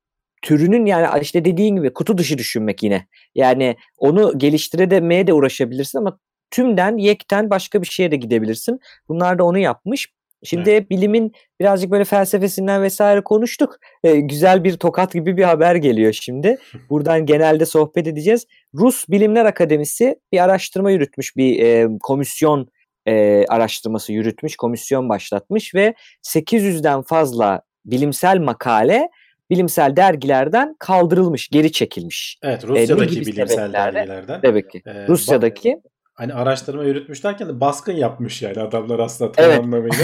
[0.43, 3.07] türünün yani işte dediğin gibi kutu dışı düşünmek yine.
[3.35, 6.19] Yani onu geliştiremeye de uğraşabilirsin ama
[6.51, 8.81] tümden yekten başka bir şeye de gidebilirsin.
[9.09, 10.09] Bunlar da onu yapmış.
[10.45, 13.77] Şimdi bilimin birazcık böyle felsefesinden vesaire konuştuk.
[14.05, 16.59] Ee, güzel bir tokat gibi bir haber geliyor şimdi.
[16.91, 18.47] Buradan genelde sohbet edeceğiz.
[18.75, 22.69] Rus Bilimler Akademisi bir araştırma yürütmüş, bir e, komisyon
[23.07, 29.09] e, araştırması yürütmüş, komisyon başlatmış ve 800'den fazla bilimsel makale
[29.51, 32.39] bilimsel dergilerden kaldırılmış, geri çekilmiş.
[32.43, 34.41] Evet ne Rusya'daki gibi bilimsel dergilerden.
[34.41, 34.83] Tabii ki.
[34.87, 35.81] Ee, Rusya'daki
[36.17, 39.59] Hani araştırma yürütmüş derken de baskın yapmış yani adamlar aslında tam Evet.
[39.59, 39.97] anlamıyla.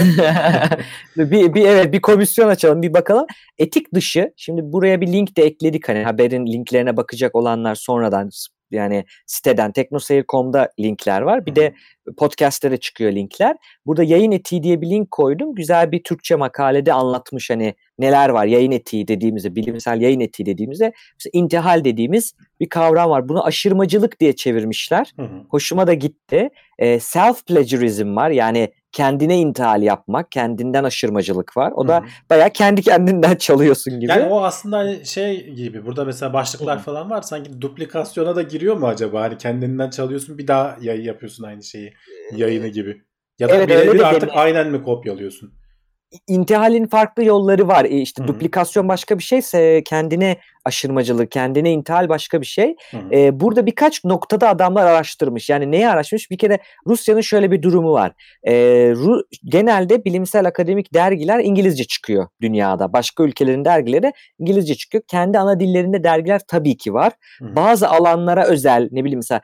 [1.17, 3.25] bir, bir evet bir komisyon açalım bir bakalım.
[3.57, 8.29] Etik dışı şimdi buraya bir link de ekledik hani haberin linklerine bakacak olanlar sonradan
[8.71, 11.45] yani siteden teknoseyir.com'da linkler var.
[11.45, 11.73] Bir de
[12.17, 13.55] podcast'te de çıkıyor linkler.
[13.85, 15.55] Burada yayın etiği diye bir link koydum.
[15.55, 20.93] Güzel bir Türkçe makalede anlatmış hani neler var yayın etiği dediğimizde, bilimsel yayın etiği dediğimizde
[21.13, 23.29] mesela intihal dediğimiz bir kavram var.
[23.29, 25.13] Bunu aşırmacılık diye çevirmişler.
[25.15, 25.43] Hı hı.
[25.49, 26.49] Hoşuma da gitti.
[26.79, 28.29] E, self plagiarism var.
[28.29, 31.73] Yani kendine intihal yapmak, kendinden aşırmacılık var.
[31.75, 32.03] O da hı.
[32.29, 34.11] bayağı kendi kendinden çalıyorsun gibi.
[34.11, 36.83] Yani o aslında hani şey gibi burada mesela başlıklar Hı hı.
[36.83, 39.21] falan var sanki duplikasyona da giriyor mu acaba?
[39.21, 41.93] Hani kendinden çalıyorsun bir daha yayın yapıyorsun aynı şeyi
[42.35, 43.01] yayını gibi.
[43.39, 45.53] Ya da Evet, birebir artık aynen mi kopyalıyorsun?
[46.27, 47.85] İntihalin farklı yolları var.
[47.85, 48.27] E, işte Hı hı.
[48.27, 52.75] duplikasyon başka bir şeyse kendine aşırmacılık, kendine intihal başka bir şey.
[53.11, 55.49] E, burada birkaç noktada adamlar araştırmış.
[55.49, 56.31] Yani neyi araştırmış?
[56.31, 58.11] Bir kere Rusya'nın şöyle bir durumu var.
[58.43, 58.53] E,
[58.91, 62.93] Ru- genelde bilimsel akademik dergiler İngilizce çıkıyor dünyada.
[62.93, 65.03] Başka ülkelerin dergileri İngilizce çıkıyor.
[65.07, 67.13] Kendi ana dillerinde dergiler tabii ki var.
[67.39, 67.55] Hı hı.
[67.55, 69.41] Bazı alanlara özel ne bileyim mesela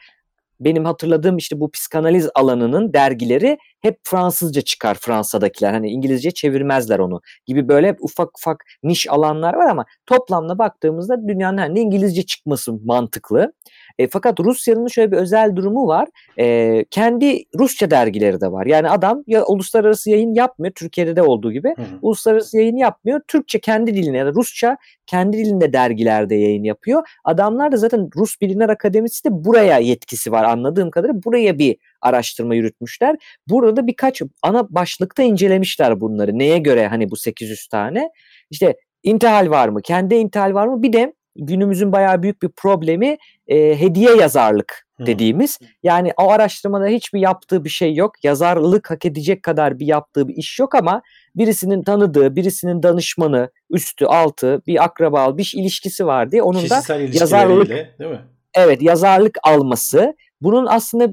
[0.59, 5.73] benim hatırladığım işte bu psikanaliz alanının dergileri hep Fransızca çıkar Fransa'dakiler.
[5.73, 11.57] Hani İngilizce çevirmezler onu gibi böyle ufak ufak niş alanlar var ama toplamda baktığımızda dünyanın
[11.57, 13.53] her yerinde İngilizce çıkması mantıklı.
[13.99, 16.07] E, fakat Rusya'nın şöyle bir özel durumu var.
[16.39, 18.65] E, kendi Rusça dergileri de var.
[18.65, 21.73] Yani adam ya uluslararası yayın yapmıyor Türkiye'de de olduğu gibi.
[21.77, 21.85] Hı hı.
[22.01, 23.21] Uluslararası yayın yapmıyor.
[23.27, 27.03] Türkçe kendi dilinde ya da Rusça kendi dilinde dergilerde yayın yapıyor.
[27.23, 31.23] Adamlar da zaten Rus Bilimler Akademisi de buraya yetkisi var anladığım kadarıyla.
[31.23, 33.15] Buraya bir araştırma yürütmüşler.
[33.49, 36.39] Burada da birkaç ana başlıkta incelemişler bunları.
[36.39, 38.09] Neye göre hani bu 800 tane?
[38.49, 39.81] İşte intihal var mı?
[39.81, 40.83] Kendi intihal var mı?
[40.83, 41.13] Bir de
[41.45, 45.59] günümüzün bayağı büyük bir problemi e, hediye yazarlık dediğimiz.
[45.83, 48.23] Yani o araştırmada hiçbir yaptığı bir şey yok.
[48.23, 51.01] Yazarlık hak edecek kadar bir yaptığı bir iş yok ama
[51.35, 57.13] birisinin tanıdığı, birisinin danışmanı, üstü, altı, bir akraba, bir ilişkisi var diye onun da Kişisel
[57.13, 58.21] yazarlık ilişkileriyle değil mi?
[58.53, 60.15] evet yazarlık alması.
[60.41, 61.11] Bunun aslında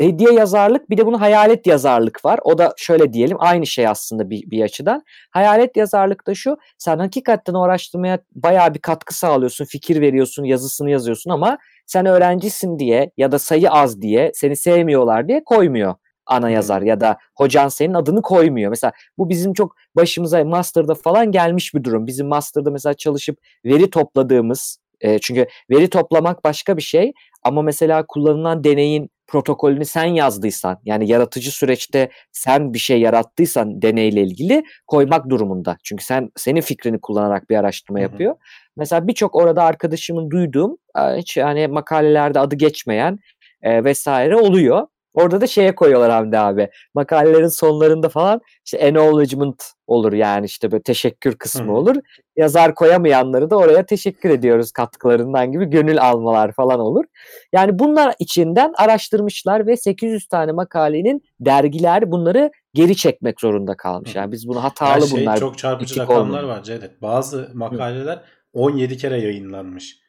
[0.00, 2.40] hediye yazarlık bir de bunun hayalet yazarlık var.
[2.44, 5.02] O da şöyle diyelim aynı şey aslında bir, bir açıdan.
[5.30, 10.90] Hayalet yazarlık da şu sen hakikaten o araştırmaya bayağı bir katkı sağlıyorsun, fikir veriyorsun, yazısını
[10.90, 15.94] yazıyorsun ama sen öğrencisin diye ya da sayı az diye seni sevmiyorlar diye koymuyor
[16.26, 18.70] ana yazar ya da hocan senin adını koymuyor.
[18.70, 22.06] Mesela bu bizim çok başımıza master'da falan gelmiş bir durum.
[22.06, 28.04] Bizim master'da mesela çalışıp veri topladığımız e, çünkü veri toplamak başka bir şey ama mesela
[28.08, 35.28] kullanılan deneyin protokolünü sen yazdıysan yani yaratıcı süreçte sen bir şey yarattıysan deneyle ilgili koymak
[35.28, 35.76] durumunda.
[35.82, 38.02] Çünkü sen senin fikrini kullanarak bir araştırma Hı hı.
[38.02, 38.36] yapıyor.
[38.76, 43.18] Mesela birçok orada arkadaşımın duyduğum hiç hani makalelerde adı geçmeyen
[43.62, 44.86] e, vesaire oluyor.
[45.14, 46.68] Orada da şeye koyuyorlar Hamdi abi.
[46.94, 51.72] Makalelerin sonlarında falan işte acknowledgement olur yani işte böyle teşekkür kısmı Hı hı.
[51.72, 51.96] olur.
[52.36, 57.04] Yazar koyamayanları da oraya teşekkür ediyoruz katkılarından gibi gönül almalar falan olur.
[57.52, 64.14] Yani bunlar içinden araştırmışlar ve 800 tane makalenin dergiler bunları geri çekmek zorunda kalmış.
[64.14, 64.18] Hı.
[64.18, 65.36] Yani biz bunu Her hatalı şey bunlar.
[65.38, 66.42] çok çarpıcı rakamlar olmuyor.
[66.42, 67.02] var Cevdet.
[67.02, 70.00] Bazı makaleler 17 kere yayınlanmış.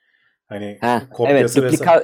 [0.52, 1.74] Hani evet kopyası vesaire.
[1.74, 2.04] duplika,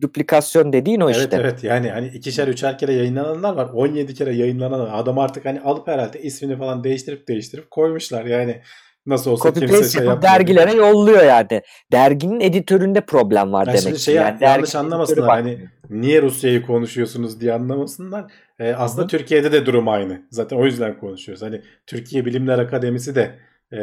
[0.00, 1.36] duplikasyon dediğin o Evet işte.
[1.40, 3.70] evet yani hani ikişer üçer kere yayınlananlar var.
[3.74, 8.24] 17 kere yayınlanan adam artık hani alıp herhalde ismini falan değiştirip değiştirip koymuşlar.
[8.24, 8.60] Yani
[9.06, 10.22] nasıl olsa Copy kimse şey yapmıyor.
[10.22, 11.62] dergilere yolluyor yani.
[11.92, 14.02] Derginin editöründe problem var Yani demek ki.
[14.02, 15.58] şey yani yanlış anlamasınlar hani
[15.90, 18.32] niye Rusya'yı konuşuyorsunuz diye anlamasınlar.
[18.58, 19.08] Ee, aslında hı.
[19.08, 20.22] Türkiye'de de durum aynı.
[20.30, 21.42] Zaten o yüzden konuşuyoruz.
[21.42, 23.30] Hani Türkiye Bilimler Akademisi de
[23.72, 23.78] e,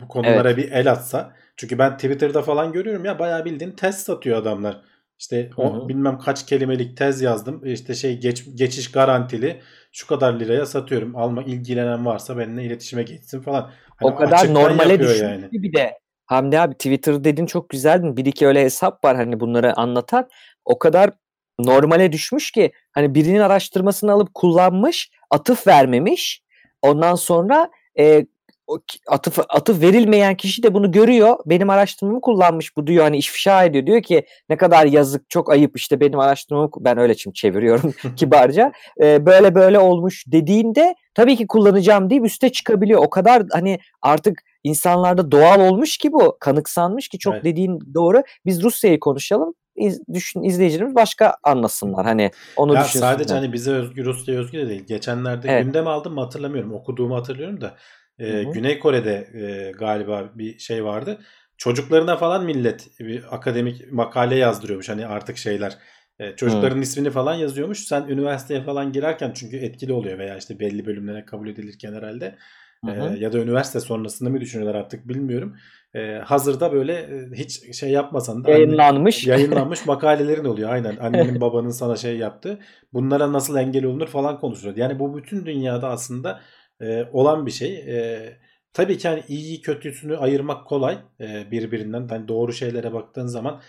[0.00, 0.56] bu konulara Evet.
[0.56, 1.32] bir el atsa.
[1.56, 4.80] Çünkü ben Twitter'da falan görüyorum ya bayağı bildiğin tez satıyor adamlar.
[5.18, 5.88] İşte o hı.
[5.88, 7.66] bilmem kaç kelimelik tez yazdım.
[7.66, 9.60] İşte şey geç, geçiş garantili
[9.92, 11.16] şu kadar liraya satıyorum.
[11.16, 13.70] Alma ilgilenen varsa benimle iletişime geçsin falan.
[13.96, 15.48] Hani O kadar normale yapıyor düşmüş yani.
[15.52, 18.16] bir de Hamdi abi Twitter dedin çok güzeldi.
[18.16, 20.28] Bir iki öyle hesap var hani bunları anlatan.
[20.64, 21.10] O kadar
[21.58, 26.42] normale düşmüş ki hani birinin araştırmasını alıp kullanmış, atıf vermemiş.
[26.82, 28.26] Ondan sonra e,
[28.66, 31.36] o atıf atıf verilmeyen kişi de bunu görüyor.
[31.46, 33.86] Benim araştırmamı kullanmış bu diyor hani ifşa ediyor.
[33.86, 38.72] Diyor ki ne kadar yazık çok ayıp işte benim araştırmamı ben öyle şimdi çeviriyorum kibarca.
[39.02, 43.02] Ee, böyle böyle olmuş dediğinde tabii ki kullanacağım deyip üste çıkabiliyor.
[43.04, 47.44] O kadar hani artık insanlarda doğal olmuş ki bu kanıksanmış ki çok Evet.
[47.44, 48.22] dediğin doğru.
[48.46, 49.54] Biz Rusya'yı konuşalım.
[49.76, 52.06] İz, düşün izleyicilerimiz başka anlasınlar.
[52.06, 53.12] Hani onu Ya düşünsünler.
[53.12, 54.84] sadece hani bize özgü Rusya özgü de değil.
[54.86, 55.64] Geçenlerde Evet.
[55.64, 56.72] gündem aldım mı hatırlamıyorum.
[56.72, 57.74] Okuduğumu hatırlıyorum da.
[58.18, 58.52] E, Hı hı.
[58.52, 61.18] Güney Kore'de e, galiba bir şey vardı.
[61.56, 64.88] Çocuklarına falan millet bir akademik makale yazdırıyormuş.
[64.88, 65.78] Hani artık şeyler
[66.18, 67.78] e, çocukların ismini falan yazıyormuş.
[67.84, 72.36] Sen üniversiteye falan girerken çünkü etkili oluyor veya işte belli bölümlere kabul edilirken herhalde.
[72.84, 73.16] Hı E, hı.
[73.18, 75.56] ya da üniversite sonrasında mı düşünüyorlar artık bilmiyorum.
[75.94, 79.26] E, hazırda böyle hiç şey yapmasan da anne- Yayınlanmış.
[79.26, 80.70] yayınlanmış makalelerin oluyor.
[80.70, 80.96] Aynen.
[80.96, 82.58] Annenin babanın sana şey yaptı.
[82.92, 84.76] Bunlara nasıl engel olunur falan konuşuluyor.
[84.76, 86.40] Yani bu bütün dünyada aslında
[86.80, 87.74] e, olan bir şey.
[87.76, 88.38] E,
[88.72, 92.08] tabii ki hani iyiyi kötüsünü ayırmak kolay e, birbirinden.
[92.08, 93.60] Hani doğru şeylere baktığın zaman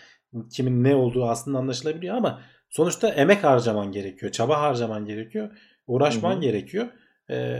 [0.51, 4.31] kimin ne olduğu aslında anlaşılabiliyor ama sonuçta emek harcaman gerekiyor.
[4.31, 5.57] Çaba harcaman gerekiyor.
[5.87, 6.41] Uğraşman Hı hı.
[6.41, 6.87] gerekiyor.
[7.29, 7.59] E,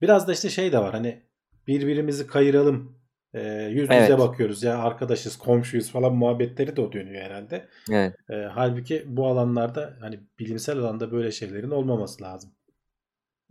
[0.00, 0.92] biraz da işte şey de var.
[0.92, 1.22] Hani
[1.66, 3.00] birbirimizi kayıralım.
[3.34, 4.18] E, yüz yüze Evet.
[4.18, 7.68] bakıyoruz ya arkadaşız, komşuyuz falan muhabbetleri de o dönüyor herhalde.
[7.90, 8.14] Evet.
[8.30, 12.50] E, halbuki bu alanlarda hani bilimsel alanda böyle şeylerin olmaması lazım.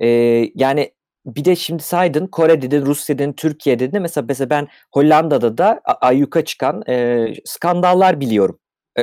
[0.02, 0.92] Ee, yani
[1.26, 4.02] bir de şimdi saydın Kore dedin, Rusya dedin, Türkiye dedin.
[4.02, 8.60] Mesela, mesela ben Hollanda'da da ayyuka çıkan e, skandallar biliyorum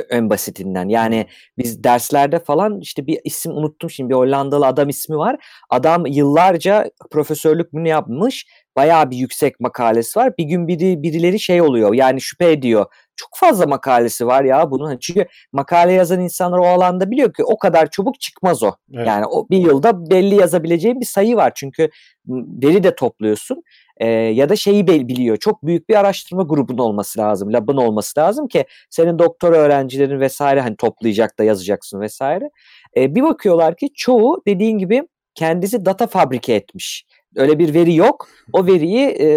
[0.09, 0.89] en basitinden.
[0.89, 5.45] Yani biz derslerde falan işte bir isim unuttum şimdi bir Hollandalı adam ismi var.
[5.69, 8.47] Adam yıllarca profesörlük bunu yapmış.
[8.77, 10.37] Bayağı bir yüksek makalesi var.
[10.37, 11.93] Bir gün biri birileri şey oluyor.
[11.93, 12.85] Yani şüphe ediyor.
[13.15, 14.97] Çok fazla makalesi var ya bunun.
[14.97, 18.71] Çünkü makale yazan insanlar o alanda biliyor ki o kadar çabuk çıkmaz o.
[18.93, 19.07] Evet.
[19.07, 21.51] Yani o bir yılda belli yazabileceğin bir sayı var.
[21.55, 21.89] Çünkü
[22.27, 23.63] veri de topluyorsun.
[23.97, 25.37] Ee, ya da şeyi biliyor.
[25.37, 27.53] Çok büyük bir araştırma grubun olması lazım.
[27.53, 32.49] Labın olması lazım ki senin doktora öğrencilerin vesaire hani toplayacak da yazacaksın vesaire.
[32.97, 37.05] Ee, bir bakıyorlar ki çoğu dediğin gibi kendisi data fabrike etmiş.
[37.35, 38.27] Öyle bir veri yok.
[38.53, 39.27] O veriyi e,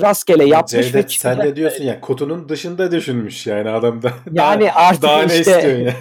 [0.00, 1.44] rastgele yapmış ve Cevdet sen çıkacak.
[1.44, 4.12] de diyorsun ya kutunun dışında düşünmüş yani adam da.
[4.32, 5.94] Yani artık daha, daha ne işte istiyorsun ya?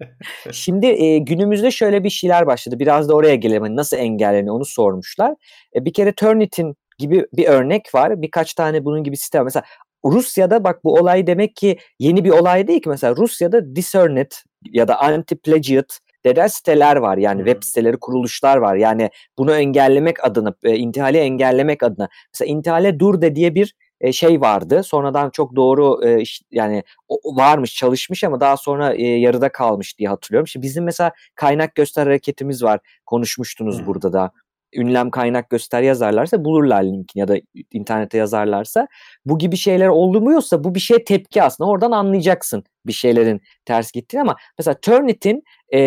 [0.52, 2.78] Şimdi e, günümüzde şöyle bir şeyler başladı.
[2.78, 3.62] Biraz da oraya gelelim.
[3.62, 5.34] Hani nasıl engelleniyor onu sormuşlar.
[5.74, 8.22] E, bir kere Turnitin gibi bir örnek var.
[8.22, 9.44] Birkaç tane bunun gibi sistem.
[9.44, 9.64] Mesela
[10.04, 12.88] Rusya'da bak bu olay demek ki yeni bir olay değil ki.
[12.88, 15.98] Mesela Rusya'da Discernet ya da Anti-Plagiat
[16.36, 17.16] denen siteler var.
[17.16, 18.76] Yani web siteleri, kuruluşlar var.
[18.76, 22.08] Yani bunu engellemek adına, e, intihali engellemek adına.
[22.34, 24.82] Mesela intihale dur de diye bir e, şey vardı.
[24.82, 30.08] Sonradan çok doğru e, yani o- varmış, çalışmış ama daha sonra e, yarıda kalmış diye
[30.08, 30.46] hatırlıyorum.
[30.46, 32.80] Şimdi bizim mesela kaynak göster hareketimiz var.
[33.06, 33.86] Konuşmuştunuz Hı.
[33.86, 34.32] burada da.
[34.74, 37.36] Ünlem kaynak göster yazarlarsa bulurlar linkini ya da
[37.72, 38.88] internete yazarlarsa.
[39.26, 41.70] Bu gibi şeyler olmuyorsa bu bir şeye tepki aslında.
[41.70, 45.42] Oradan anlayacaksın bir şeylerin ters gittiğini ama mesela Turnitin
[45.74, 45.80] e,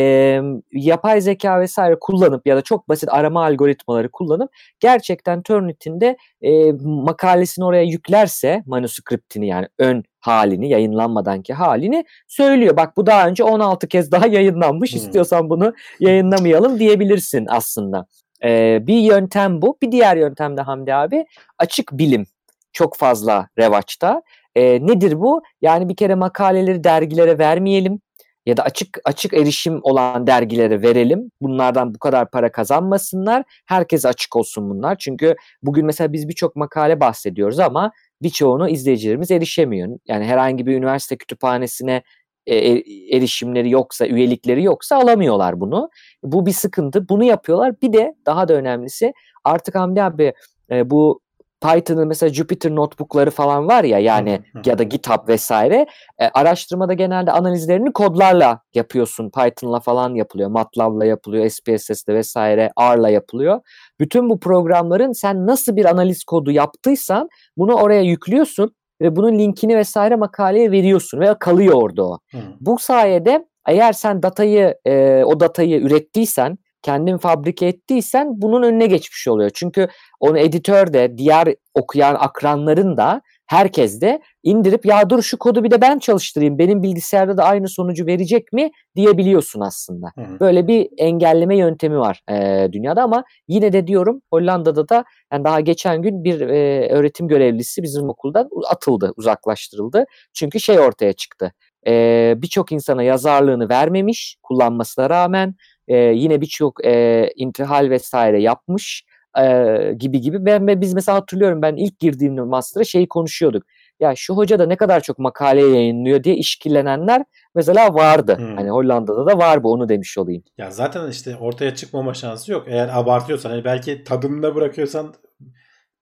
[0.72, 6.72] yapay zeka vesaire kullanıp ya da çok basit arama algoritmaları kullanıp gerçekten Turnitin de e,
[6.82, 12.78] makalesini oraya yüklerse manuskriptini yani ön halini yayınlanmadanki halini söylüyor.
[12.78, 14.98] Bak bu daha önce 16 kez daha yayınlanmış Hmm.
[14.98, 18.06] istiyorsan bunu yayınlamayalım diyebilirsin aslında.
[18.43, 19.77] E, bir yöntem bu.
[19.82, 21.25] Bir diğer yöntem de Hamdi abi
[21.60, 22.25] açık bilim
[22.73, 24.21] çok fazla revaçta.
[24.56, 25.41] E, nedir bu?
[25.62, 27.99] Yani bir kere makaleleri dergilere vermeyelim
[28.45, 31.32] ya da açık açık erişim olan dergilere verelim.
[31.41, 33.43] Bunlardan bu kadar para kazanmasınlar.
[33.65, 34.97] Herkese açık olsun bunlar.
[34.97, 39.97] Çünkü bugün mesela biz birçok makale bahsediyoruz ama birçoğunu izleyicilerimiz erişemiyor.
[40.08, 42.04] Yani herhangi bir üniversite kütüphanesine
[42.47, 45.89] erişimleri yoksa, üyelikleri yoksa alamıyorlar bunu.
[46.23, 47.10] Bu bir sıkıntı.
[47.10, 47.82] Bunu yapıyorlar.
[47.82, 50.34] Bir de daha da önemlisi artık Hamdi abi
[50.71, 51.21] e, bu
[51.62, 55.88] Python'ın mesela Jupyter notebook'ları falan var ya yani ya da GitHub vesaire
[56.19, 59.30] e, araştırmada genelde analizlerini kodlarla yapıyorsun.
[59.30, 63.62] Python'la falan yapılıyor, MATLAB'la yapılıyor, SPSS'le vesaire, R'la yapılıyor.
[63.99, 69.78] Bütün bu programların sen nasıl bir analiz kodu yaptıysan bunu oraya yüklüyorsun ve bunun linkini
[69.78, 72.20] vesaire makaleye veriyorsun ve kalıyor orada o.
[72.32, 72.38] Hı.
[72.60, 79.28] Bu sayede eğer sen datayı e, o datayı ürettiysen, kendin fabrike ettiysen bunun önüne geçmiş
[79.28, 79.52] oluyor.
[79.54, 79.88] Çünkü
[80.20, 85.72] onu editör de, diğer okuyan akranların da herkes de indirip ya dur şu kodu bir
[85.72, 86.58] de ben çalıştırayım.
[86.58, 90.12] Benim bilgisayarda da aynı sonucu verecek mi diyebiliyorsun aslında.
[90.16, 90.39] Hı hı.
[90.39, 95.60] Böyle bir engelleme yöntemi var e, dünyada ama yine de diyorum Hollanda'da da yani daha
[95.60, 100.06] geçen gün bir e, öğretim görevlisi bizim okuldan atıldı, uzaklaştırıldı.
[100.34, 101.52] Çünkü şey ortaya çıktı.
[101.88, 105.56] E, birçok insana yazarlığını vermemiş kullanmasına rağmen
[105.88, 109.04] e, yine birçok e, intihal vesaire yapmış.
[109.39, 110.45] E, gibi gibi.
[110.45, 113.63] Ben, ben biz mesela hatırlıyorum ben ilk girdiğimde master'a şeyi konuşuyorduk.
[113.99, 117.23] Ya şu hoca da ne kadar çok makale yayınlıyor diye işkillenenler
[117.55, 118.38] mesela vardı.
[118.38, 118.55] Hmm.
[118.55, 120.43] Hani Hollanda'da da var bu onu demiş olayım.
[120.57, 122.65] Ya zaten işte ortaya çıkmama şansı yok.
[122.67, 125.13] Eğer abartıyorsan hani belki tadında bırakıyorsan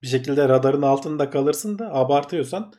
[0.02, 2.74] bir şekilde radarın altında kalırsın da abartıyorsan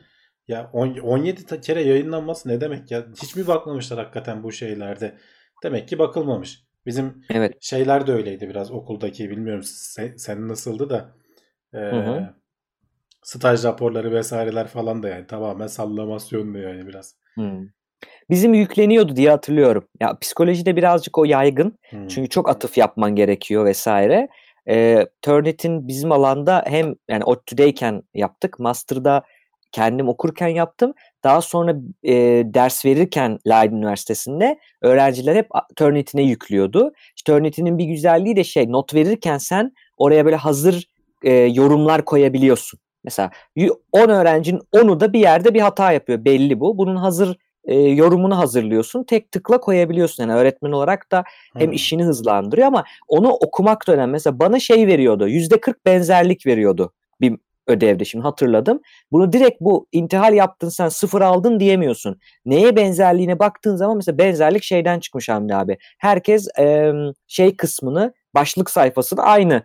[0.49, 3.05] ya on- 17 ta- kere yayınlanması ne demek ya?
[3.23, 5.15] Hiç mi bakmamışlar hakikaten bu şeylerde?
[5.63, 6.63] Demek ki bakılmamış.
[6.87, 7.57] Bizim Evet.
[7.61, 11.15] şeyler de öyleydi biraz okuldaki bilmiyorum sen, sen nasıldı da
[11.75, 12.35] e, hı.
[13.23, 17.15] staj raporları vesaireler falan da yani tamamen sallamasyondu yani biraz.
[17.35, 17.69] Hmm.
[18.31, 19.89] Bizim yükleniyordu diye hatırlıyorum.
[20.01, 21.79] Ya psikolojide birazcık o yaygın.
[21.91, 22.09] Hmm.
[22.09, 24.29] Çünkü çok atıf yapman gerekiyor vesaire.
[24.69, 28.59] Ee, Turnitin bizim alanda hem yani ODTÜ'deyken yaptık.
[28.59, 29.23] Master'da
[29.73, 30.95] kendim okurken yaptım.
[31.25, 32.13] Daha sonra e,
[32.55, 36.93] ders verirken Leiden Üniversitesi'nde öğrenciler hep Turnitin'e yüklüyordu.
[37.17, 40.87] İşte Turnitin'in bir güzelliği de şey not verirken sen oraya böyle hazır
[41.25, 42.81] e, yorumlar koyabiliyorsun.
[43.05, 46.79] Mesela y- 10 öğrencinin 10'u da bir yerde bir hata yapıyor belli bu.
[46.79, 49.05] Bunun hazır e, yorumunu hazırlıyorsun.
[49.05, 50.23] Tek tıkla koyabiliyorsun.
[50.23, 51.25] Yani öğretmen olarak da
[51.57, 51.73] hem Hmm.
[51.73, 54.13] işini hızlandırıyor ama onu okumak da önemli.
[54.13, 55.29] Mesela bana şey veriyordu.
[55.29, 57.37] %40 benzerlik veriyordu bir
[57.71, 58.81] ödevde şimdi hatırladım.
[59.13, 62.21] Bunu direkt bu intihal yaptın sen sıfır aldın diyemiyorsun.
[62.45, 65.79] Neye benzerliğine baktığın zaman mesela benzerlik şeyden çıkmış Hamdi abi.
[65.99, 66.93] Herkes e,
[67.27, 69.63] şey kısmını başlık sayfasını aynı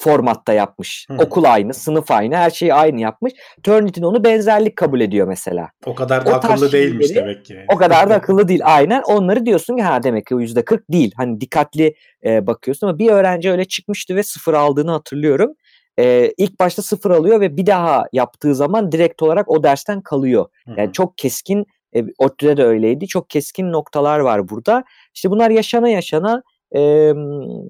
[0.00, 1.06] formatta yapmış.
[1.10, 1.14] Hı.
[1.14, 3.32] Okul aynı, sınıf aynı, her şeyi aynı yapmış.
[3.62, 5.70] Turnitin onu benzerlik kabul ediyor mesela.
[5.86, 7.64] O kadar da O akıllı değilmiş şeyleri- demek ki.
[7.72, 8.60] O kadar da akıllı değil.
[8.64, 11.12] Aynen onları diyorsun ki ha demek ki o yüzde 40 değil.
[11.16, 15.54] Hani dikkatli e, bakıyorsun ama bir öğrenci öyle çıkmıştı ve sıfır aldığını hatırlıyorum.
[15.98, 20.46] E, ilk başta sıfır alıyor ve bir daha yaptığı zaman direkt olarak o dersten kalıyor.
[20.76, 23.06] Yani çok keskin e, ODTÜ'de de öyleydi.
[23.06, 24.84] Çok keskin noktalar var burada.
[25.14, 26.42] İşte bunlar yaşana yaşana
[26.76, 27.12] e,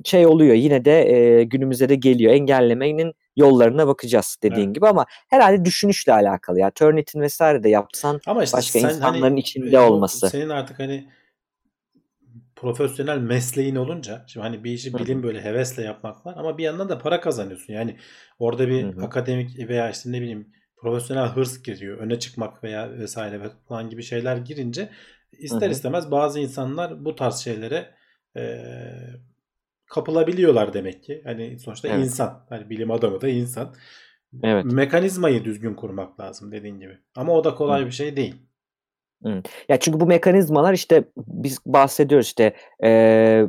[0.05, 0.55] şey oluyor.
[0.55, 2.33] Yine de e, günümüze de geliyor.
[2.33, 4.75] Engellemenin yollarına bakacağız dediğin Evet.
[4.75, 6.71] gibi ama herhalde düşünüşle alakalı ya.
[6.71, 10.29] Turnitin vesaire de yapsan Ama işte başka sen insanların hani, içinde olması.
[10.29, 11.09] Senin artık hani
[12.61, 16.89] profesyonel mesleğin olunca şimdi hani bir işi bilim böyle hevesle yapmak var ama bir yandan
[16.89, 17.73] da para kazanıyorsun.
[17.73, 17.97] Yani
[18.39, 19.03] orada bir Hı hı.
[19.03, 21.99] akademik veya işte ne bileyim profesyonel hırs giriyor.
[21.99, 24.91] Öne çıkmak veya vesaire falan gibi şeyler girince
[25.33, 27.95] ister istemez bazı insanlar bu tarz şeylere
[28.37, 28.61] e,
[29.87, 31.23] kapılabiliyorlar demek ki.
[31.25, 32.05] Hani sonuçta Evet.
[32.05, 32.47] insan.
[32.49, 33.75] Hani bilim adamı da insan.
[34.43, 34.65] Evet.
[34.65, 36.99] Mekanizmayı düzgün kurmak lazım dediğin gibi.
[37.17, 37.87] Ama o da kolay Hı.
[37.87, 38.35] bir şey değil.
[39.69, 42.53] Ya çünkü bu mekanizmalar işte biz bahsediyoruz işte
[42.83, 43.47] eee,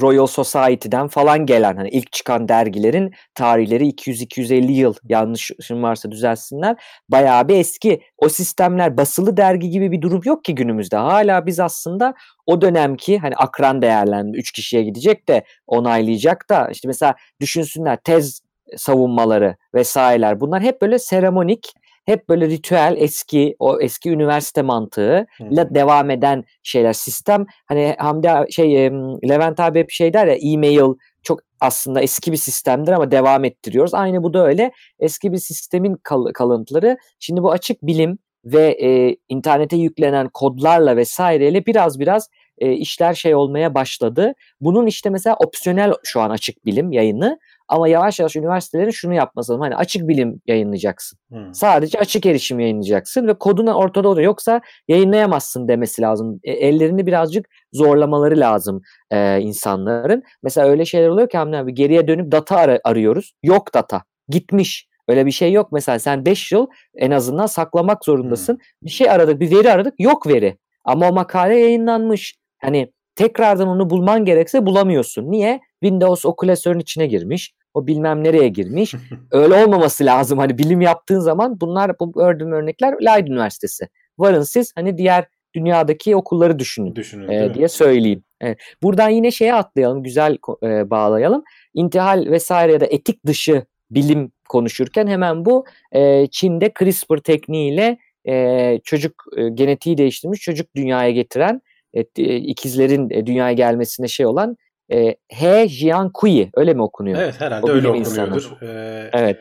[0.00, 6.76] Royal Society'den falan gelen hani ilk çıkan dergilerin tarihleri 200-250 yıl yanlışım varsa düzelsinler.
[7.08, 8.00] Bayağı bir eski.
[8.18, 10.96] O sistemler basılı dergi gibi bir durum yok ki günümüzde.
[10.96, 12.14] Hala biz aslında
[12.46, 18.40] o dönemki hani akran değerlendirme 3 kişiye gidecek de onaylayacak da işte mesela düşünsünler tez
[18.76, 21.72] savunmaları vesaireler bunlar hep böyle seremonik
[22.04, 25.74] hep böyle ritüel eski o eski üniversite mantığıyla Hı.
[25.74, 28.90] devam eden şeyler sistem hani Hamdi şey
[29.28, 33.94] Levent abi hep şey der ya e-mail çok aslında eski bir sistemdir ama devam ettiriyoruz.
[33.94, 34.72] Aynı bu da öyle.
[34.98, 36.96] Eski bir sistemin kal- kalıntıları.
[37.20, 42.28] Şimdi bu açık bilim ve e, internete yüklenen kodlarla vesaireyle biraz biraz
[42.58, 44.34] e, işler şey olmaya başladı.
[44.60, 47.38] Bunun işte mesela opsiyonel şu an açık bilim yayını
[47.68, 49.60] ama yavaş yavaş üniversitelerin şunu yapması lazım.
[49.62, 51.18] Hani açık bilim yayınlayacaksın.
[51.32, 51.38] Hı.
[51.52, 54.24] Sadece açık erişim yayınlayacaksın ve kodun ortada oluyor.
[54.24, 56.40] Yoksa yayınlayamazsın demesi lazım.
[56.44, 60.22] E, ellerini birazcık zorlamaları lazım e, insanların.
[60.42, 63.32] Mesela öyle şeyler oluyor ki Hamdi abi geriye dönüp data ara- arıyoruz.
[63.42, 64.02] Yok data.
[64.28, 64.88] Gitmiş.
[65.08, 65.72] Öyle bir şey yok.
[65.72, 68.58] Mesela sen 5 yıl en azından saklamak zorundasın.
[68.82, 69.94] Bir şey aradık, bir veri aradık.
[69.98, 70.58] Yok veri.
[70.84, 72.34] Ama o makale yayınlanmış.
[72.62, 75.30] Hani tekrardan onu bulman gerekse bulamıyorsun.
[75.30, 75.60] Niye?
[75.84, 77.54] Windows o klasörün içine girmiş.
[77.74, 78.94] O bilmem nereye girmiş.
[79.30, 80.38] Öyle olmaması lazım.
[80.38, 83.88] Hani bilim yaptığın zaman bunlar bu gördüğüm örnekler Leiden Üniversitesi.
[84.18, 85.24] Varın siz hani diğer
[85.54, 88.24] dünyadaki okulları düşünün Düşünün e, diye söyleyeyim.
[88.40, 88.58] Evet.
[88.82, 91.44] Buradan yine şeye atlayalım, güzel e, bağlayalım.
[91.74, 98.80] İntihal vesaire ya da etik dışı bilim konuşurken hemen bu e, Çin'de CRISPR tekniğiyle e,
[98.84, 101.62] çocuk e, genetiği değiştirmiş çocuk dünyaya getiren
[101.94, 104.56] e, e, ikizlerin e, dünyaya gelmesine şey olan
[104.92, 107.18] e, He Jiankui öyle mi okunuyor?
[107.18, 108.24] Evet herhalde O öyle insanı.
[108.24, 108.62] okunuyordur.
[108.62, 109.38] Ee, Evet.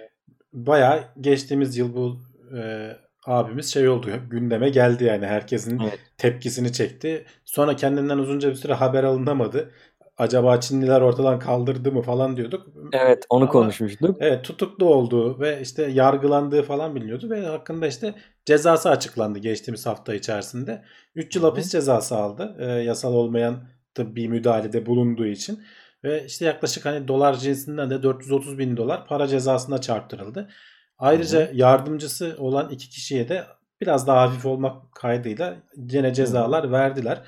[0.53, 2.17] Bayağı geçtiğimiz yıl bu
[2.57, 2.91] e,
[3.25, 5.99] abimiz şey oldu gündeme geldi yani herkesin Evet.
[6.17, 7.25] tepkisini çekti.
[7.45, 9.71] Sonra kendinden uzunca bir süre haber alınamadı.
[10.17, 12.67] Acaba Çinliler ortadan kaldırdı mı falan diyorduk.
[12.93, 14.17] Evet onu Ama- konuşmuştuk.
[14.19, 18.13] Evet tutuklu olduğu ve işte yargılandığı falan biliniyordu ve hakkında işte
[18.45, 20.83] cezası açıklandı geçtiğimiz hafta içerisinde.
[21.15, 22.55] 3 yıl hapis cezası aldı.
[22.59, 23.63] e, yasal olmayan
[23.95, 25.63] tıbbi müdahalede bulunduğu için.
[26.03, 30.49] Ve işte yaklaşık hani dolar cinsinden de 430 bin dolar para cezasına çarptırıldı.
[30.97, 33.43] Ayrıca yardımcısı olan iki kişiye de
[33.81, 37.21] biraz daha hafif olmak kaydıyla gene cezalar verdiler.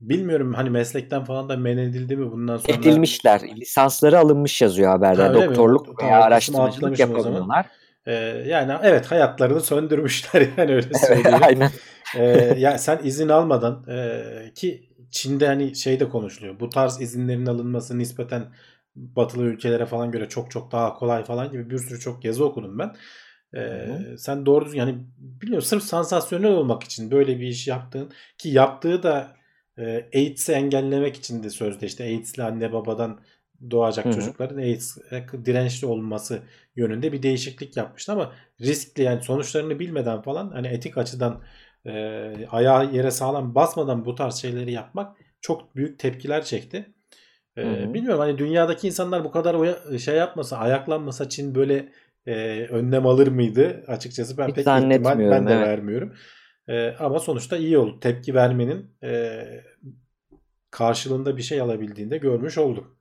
[0.00, 2.76] Bilmiyorum hani meslekten falan da men edildi mi bundan sonra?
[2.78, 3.40] Edilmişler.
[3.56, 5.28] Lisansları alınmış yazıyor haberde.
[5.28, 5.34] Mi?
[5.34, 7.66] Doktorluk Tamam, veya kısmı araştırmacılık yapamıyorlar.
[8.06, 8.12] Ee,
[8.46, 11.38] yani evet hayatlarını söndürmüşler yani öyle Evet, söyleyeyim.
[11.42, 11.70] aynen.
[12.16, 14.22] Ee, ya sen izin almadan e,
[14.54, 16.60] ki Çin'de hani şey de konuşuluyor.
[16.60, 18.52] Bu tarz izinlerin alınması nispeten
[18.96, 22.78] batılı ülkelere falan göre çok çok daha kolay falan gibi bir sürü çok yazı okudum
[22.78, 22.96] ben.
[23.56, 23.88] Ee,
[24.18, 29.02] sen doğru düzgün yani bilmiyorum sırf sansasyonel olmak için böyle bir iş yaptığın ki yaptığı
[29.02, 29.36] da
[29.78, 33.20] e, AIDS'i engellemek için de sözde işte AIDS'li anne babadan
[33.70, 34.14] doğacak Hı hı.
[34.14, 36.42] çocukların AIDS'e dirençli olması
[36.76, 41.42] yönünde bir değişiklik yapmıştı ama riskli yani sonuçlarını bilmeden falan hani etik açıdan
[41.86, 41.92] e,
[42.50, 46.94] ayağı yere sağlam basmadan bu tarz şeyleri yapmak çok büyük tepkiler çekti.
[47.56, 47.94] E, Hı hı.
[47.94, 51.92] bilmiyorum hani dünyadaki insanlar bu kadar oya- şey yapmasa, ayaklanmasa Çin böyle
[52.26, 53.84] e, önlem alır mıydı?
[53.86, 55.66] Açıkçası ben Hiç pek ihtimal ben de evet.
[55.66, 56.14] vermiyorum.
[56.68, 58.00] E, ama sonuçta iyi oldu.
[58.00, 59.42] Tepki vermenin e,
[60.70, 62.95] karşılığında bir şey alabildiğinde görmüş olduk.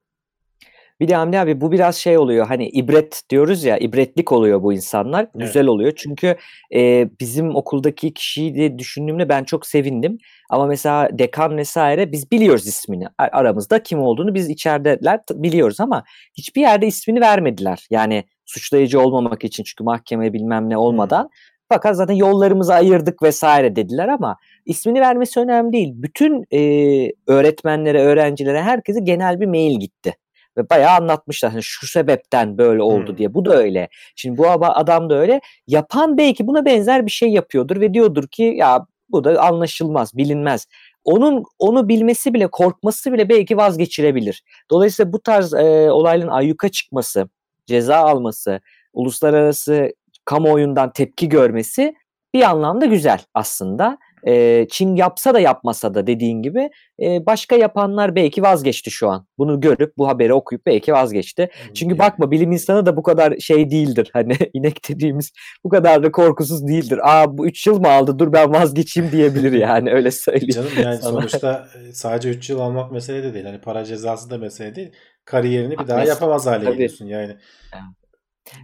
[0.99, 4.73] Bir de Hamdi abi bu biraz şey oluyor hani ibret diyoruz ya ibretlik oluyor bu
[4.73, 5.27] insanlar.
[5.35, 6.35] Güzel oluyor çünkü
[6.75, 10.17] e, bizim okuldaki kişiyi de düşündüğümde ben çok sevindim.
[10.49, 13.05] Ama mesela dekan vesaire biz biliyoruz ismini.
[13.17, 16.03] Aramızda kim olduğunu biz içerideler biliyoruz ama
[16.37, 17.87] hiçbir yerde ismini vermediler.
[17.89, 21.29] Yani suçlayıcı olmamak için çünkü mahkeme bilmem ne olmadan.
[21.69, 25.93] Fakat zaten yollarımızı ayırdık vesaire dediler ama ismini vermesi önemli değil.
[25.95, 30.13] Bütün e, öğretmenlere, öğrencilere, herkese genel bir mail gitti.
[30.57, 33.17] Ve bayağı anlatmışlar hani şu sebepten böyle oldu Hmm.
[33.17, 33.33] diye.
[33.33, 33.89] Bu da öyle.
[34.15, 35.41] Şimdi bu adam da öyle.
[35.67, 40.67] Yapan belki buna benzer bir şey yapıyordur ve diyordur ki ya bu da anlaşılmaz, bilinmez.
[41.03, 44.43] Onun onu bilmesi bile, korkması bile belki vazgeçirebilir.
[44.71, 47.29] Dolayısıyla bu tarz e, olayların ayyuka çıkması,
[47.65, 48.61] ceza alması,
[48.93, 49.89] uluslararası
[50.25, 51.95] kamuoyundan tepki görmesi
[52.33, 53.97] bir anlamda güzel aslında.
[54.27, 56.69] E, Çin yapsa da yapmasa da dediğin gibi
[57.01, 59.27] e, başka yapanlar belki vazgeçti şu an.
[59.37, 61.49] Bunu görüp bu haberi okuyup belki vazgeçti.
[61.73, 64.09] Çünkü bakma bilim insanı da bu kadar şey değildir.
[64.13, 65.31] Hani inek dediğimiz
[65.63, 66.99] bu kadar da korkusuz değildir.
[67.03, 70.53] Aa bu 3 yıl mı aldı dur ben vazgeçeyim diyebilir yani öyle söyleyeyim.
[70.53, 71.11] Canım yani sana.
[71.11, 73.45] sonuçta e, sadece 3 yıl almak mesele de değil.
[73.45, 74.91] Hani para cezası da mesele değil.
[75.25, 76.73] Kariyerini bir daha yapamaz hale Tabii.
[76.73, 77.35] geliyorsun yani.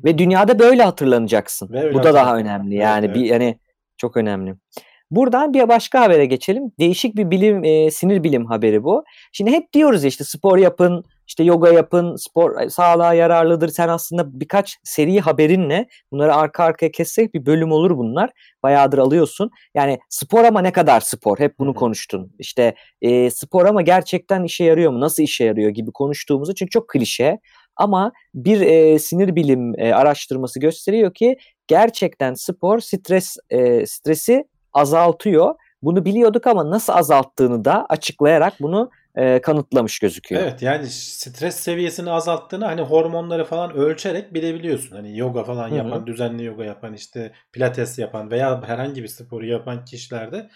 [0.03, 1.73] Ve dünyada böyle hatırlanacaksın.
[1.73, 2.75] Ve bu da daha önemli.
[2.75, 3.15] Evet, Yani evet.
[3.15, 3.59] bir yani
[3.97, 4.55] çok önemli.
[5.11, 6.71] Buradan bir başka habere geçelim.
[6.79, 9.03] Değişik bir bilim e, sinir bilim haberi bu.
[9.31, 13.69] Şimdi hep diyoruz ya işte spor yapın, işte yoga yapın, spor e, sağlığa yararlıdır.
[13.69, 18.29] Sen aslında birkaç seri haberinle bunları arka arkaya kessek bir bölüm olur bunlar.
[18.63, 19.51] Bayağıdır alıyorsun.
[19.75, 21.39] Yani spor ama ne kadar spor?
[21.39, 22.31] Hep bunu konuştun.
[22.39, 24.99] İşte e, spor ama gerçekten işe yarıyor mu?
[24.99, 27.39] Nasıl işe yarıyor gibi konuştuğumuzu çünkü çok klişe.
[27.75, 31.37] Ama bir e, sinir bilim e, araştırması gösteriyor ki
[31.67, 35.55] gerçekten spor stres e, stresi azaltıyor.
[35.81, 40.41] Bunu biliyorduk ama nasıl azalttığını da açıklayarak bunu e, kanıtlamış gözüküyor.
[40.41, 44.95] Evet yani stres seviyesini azalttığını hani hormonları falan ölçerek bilebiliyorsun.
[44.95, 45.77] Hani yoga falan Hı hı.
[45.77, 50.49] yapan, düzenli yoga yapan, işte pilates yapan veya herhangi bir sporu yapan kişilerde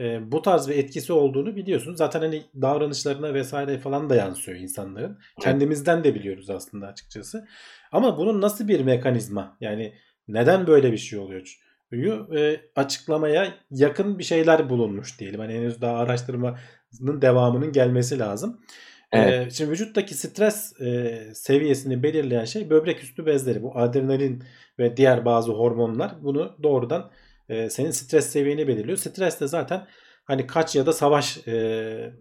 [0.00, 1.94] e, bu tarz bir etkisi olduğunu biliyorsun.
[1.94, 5.18] Zaten hani davranışlarına vesaire falan da yansıyor insanların.
[5.40, 7.48] Kendimizden de biliyoruz aslında açıkçası.
[7.92, 9.56] Ama bunun nasıl bir mekanizma?
[9.60, 9.94] Yani
[10.28, 11.61] neden böyle bir şey oluyor?
[11.92, 15.40] E, açıklamaya yakın bir şeyler bulunmuş diyelim.
[15.40, 16.56] Hani henüz daha araştırmanın
[17.00, 18.60] devamının gelmesi lazım.
[19.12, 19.46] Evet.
[19.46, 23.62] Ee, şimdi vücuttaki stres e, seviyesini belirleyen şey böbrek üstü bezleri.
[23.62, 24.42] Bu adrenalin
[24.78, 27.10] ve diğer bazı hormonlar bunu doğrudan
[27.48, 28.98] e, senin stres seviyeni belirliyor.
[28.98, 29.86] Stres de zaten
[30.24, 32.12] hani kaç ya da savaş e,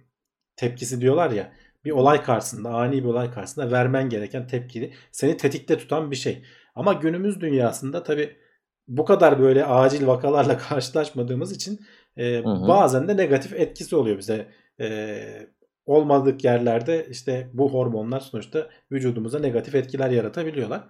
[0.55, 1.53] tepkisi diyorlar ya.
[1.85, 6.43] Bir olay karşısında, ani bir olay karşısında vermen gereken tepkiyi seni tetikte tutan bir şey.
[6.75, 8.35] Ama günümüz dünyasında tabi
[8.91, 11.79] bu kadar böyle acil vakalarla karşılaşmadığımız için
[12.17, 12.67] e, Hı hı.
[12.67, 14.47] bazen de negatif etkisi oluyor bize.
[14.81, 15.17] E,
[15.85, 20.83] olmadık yerlerde işte bu hormonlar sonuçta vücudumuza negatif etkiler yaratabiliyorlar.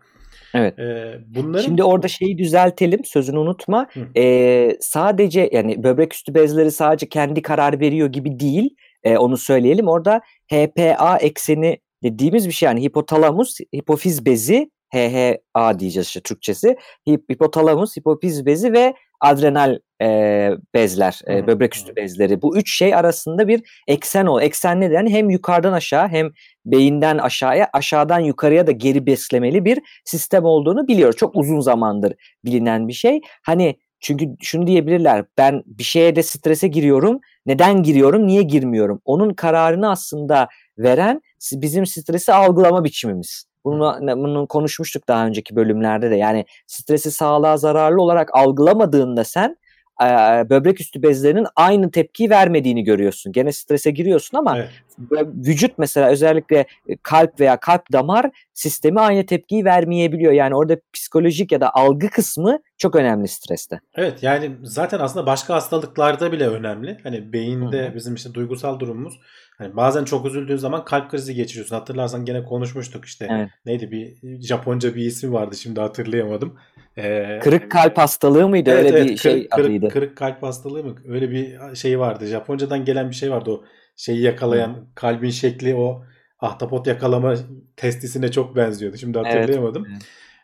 [0.54, 0.80] Evet.
[0.80, 3.88] E, bunların Şimdi orada şeyi düzeltelim sözünü unutma.
[3.93, 3.99] Hı.
[4.18, 8.76] Ee, sadece yani böbrek üstü bezleri sadece kendi karar veriyor gibi değil.
[9.04, 9.88] Ee, onu söyleyelim.
[9.88, 10.22] Orada
[10.52, 16.78] HPA ekseni dediğimiz bir şey yani hipotalamus, hipofiz bezi, HHA diyeceğiz işte Türkçesi.
[17.10, 22.42] Hip, hipotalamus, hipofiz bezi ve adrenal e, bezler, e, böbrek üstü bezleri.
[22.42, 24.42] Bu üç şey arasında bir eksen o.
[24.42, 24.96] Eksen nedir?
[24.96, 26.32] Yani hem yukarıdan aşağı hem
[26.66, 31.18] beyinden aşağıya, aşağıdan yukarıya da geri beslemeli bir sistem olduğunu biliyoruz.
[31.18, 32.14] Çok uzun zamandır
[32.46, 33.22] bilinen bir şey.
[33.46, 35.26] Hani çünkü şunu diyebilirler.
[35.38, 37.20] Ben bir şeye de strese giriyorum.
[37.46, 38.28] Neden giriyorum?
[38.28, 39.02] Niye girmiyorum?
[39.06, 41.22] Onun kararını aslında veren
[41.54, 43.51] bizim stresi algılama biçimimiz.
[43.66, 46.16] Bunu, bunu konuşmuştuk daha önceki bölümlerde de.
[46.16, 49.57] Yani stresi sağlığa zararlı olarak algılamadığında sen
[50.02, 50.06] e,
[50.50, 53.32] böbrek üstü bezlerinin aynı tepkiyi vermediğini görüyorsun.
[53.32, 54.70] Gene strese giriyorsun ama Evet.
[55.12, 60.32] Ve vücut mesela özellikle e, kalp veya kalp damar sistemi aynı tepkiyi vermeyebiliyor.
[60.32, 63.80] Yani orada psikolojik ya da algı kısmı çok önemli streste.
[63.96, 66.98] Evet yani zaten aslında başka hastalıklarda bile önemli.
[67.04, 67.96] Hani beyinde Hı hı.
[67.96, 69.20] bizim işte duygusal durumumuz.
[69.58, 71.76] Hani bazen çok üzüldüğün zaman kalp krizi geçiriyorsun.
[71.76, 73.28] Hatırlarsan gene konuşmuştuk işte.
[73.32, 73.50] Evet.
[73.66, 76.58] Neydi bir Japonca bir ismi vardı şimdi hatırlayamadım.
[76.98, 78.70] Ee, Kırık kalp hastalığı mıydı?
[78.70, 79.89] Evet, Öyle evet, bir şey kırık, kırık, adıydı.
[79.89, 80.96] kırık kalp hastalığı mı?
[81.08, 82.26] Öyle bir şey vardı.
[82.26, 83.64] Japoncadan gelen bir şey vardı o
[83.96, 86.04] şeyi yakalayan kalbin şekli o
[86.39, 87.36] ahtapot yakalama
[87.76, 88.98] testisine çok benziyordu.
[88.98, 89.88] Şimdi hatırlayamadım.
[89.88, 90.04] Evet.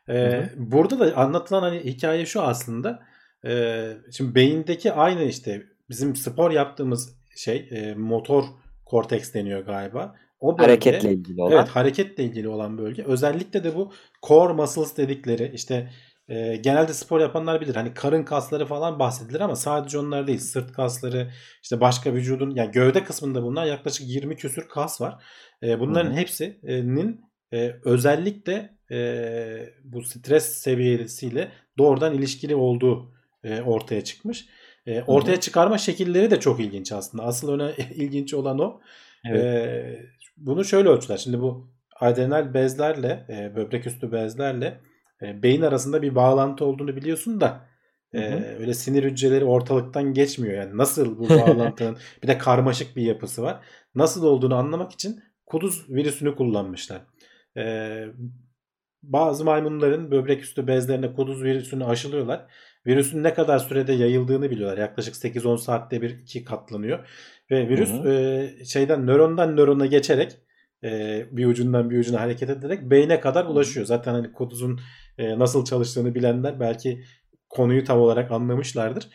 [0.09, 2.99] Ee, burada da anlatılan hani hikaye şu aslında.
[3.45, 8.43] Ee, şimdi beyindeki aynı işte bizim spor yaptığımız şey e, motor
[8.85, 10.15] korteks deniyor galiba.
[10.39, 11.51] O bölge, Hareketle ilgili olan.
[11.51, 13.03] Evet hareketle ilgili olan bölge.
[13.03, 13.93] Özellikle de bu
[14.27, 15.89] core muscles dedikleri işte
[16.29, 17.75] e, genelde spor yapanlar bilir.
[17.75, 20.39] Hani karın kasları falan bahsedilir ama sadece onlar değil.
[20.39, 21.31] Sırt kasları
[21.63, 25.23] işte başka vücudun yani gövde kısmında bunlar yaklaşık 20 küsür kas var.
[25.63, 26.17] E, bunların Hı hı.
[26.17, 27.21] hepsinin
[27.53, 28.97] e, özellikle e,
[29.83, 33.13] bu stres seviyesiyle doğrudan ilişkili olduğu
[33.43, 34.45] e, ortaya çıkmış.
[34.85, 37.23] E, ortaya çıkarma şekilleri de çok ilginç aslında.
[37.23, 38.81] Asıl öne ilginç olan o.
[39.25, 39.43] Evet.
[39.43, 40.05] Ee,
[40.37, 41.17] bunu şöyle ölçüler.
[41.17, 41.69] Şimdi bu
[41.99, 44.79] adrenal bezlerle, e, böbrek üstü bezlerle
[45.21, 47.67] e, beyin arasında bir bağlantı olduğunu biliyorsun da
[48.13, 48.19] e,
[48.59, 50.53] öyle sinir hücreleri ortalıktan geçmiyor.
[50.53, 53.59] Yani nasıl bu bağlantının bir de karmaşık bir yapısı var.
[53.95, 57.01] Nasıl olduğunu anlamak için kuduz virüsünü kullanmışlar.
[57.57, 58.05] E,
[59.03, 62.45] bazı maymunların böbrek üstü bezlerine kuduz virüsünü aşılıyorlar.
[62.85, 64.77] Virüsün ne kadar sürede yayıldığını biliyorlar.
[64.77, 67.07] Yaklaşık 8-10 saatte bir iki katlanıyor.
[67.51, 70.37] Ve virüs Hı e, şeyden nörondan nörona geçerek
[70.83, 73.85] e, bir ucundan bir ucuna hareket ederek beyne kadar ulaşıyor.
[73.85, 74.79] Zaten hani kuduzun
[75.17, 77.03] e, nasıl çalıştığını bilenler belki
[77.49, 79.09] konuyu tam olarak anlamışlardır.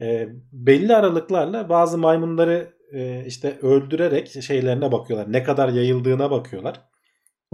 [0.00, 5.32] E, belli aralıklarla bazı maymunları e, işte öldürerek şeylerine bakıyorlar.
[5.32, 6.80] Ne kadar yayıldığına bakıyorlar.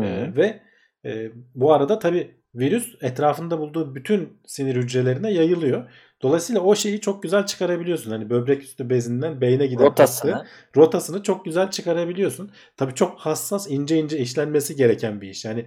[0.00, 0.62] Hı E, ve
[1.04, 5.90] e, bu arada tabi virüs etrafında bulduğu bütün sinir hücrelerine yayılıyor.
[6.22, 8.10] Dolayısıyla o şeyi çok güzel çıkarabiliyorsun.
[8.10, 10.32] Hani böbrek üstü bezinden beyne giden Rotasını.
[10.32, 12.50] hattı, rotasını çok güzel çıkarabiliyorsun.
[12.76, 15.44] Tabii çok hassas, ince ince işlenmesi gereken bir iş.
[15.44, 15.66] Yani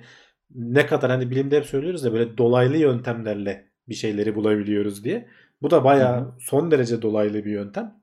[0.56, 5.28] ne kadar hani bilimde hep söylüyoruz ya böyle dolaylı yöntemlerle bir şeyleri bulabiliyoruz diye.
[5.62, 8.00] Bu da bayağı son derece dolaylı bir yöntem.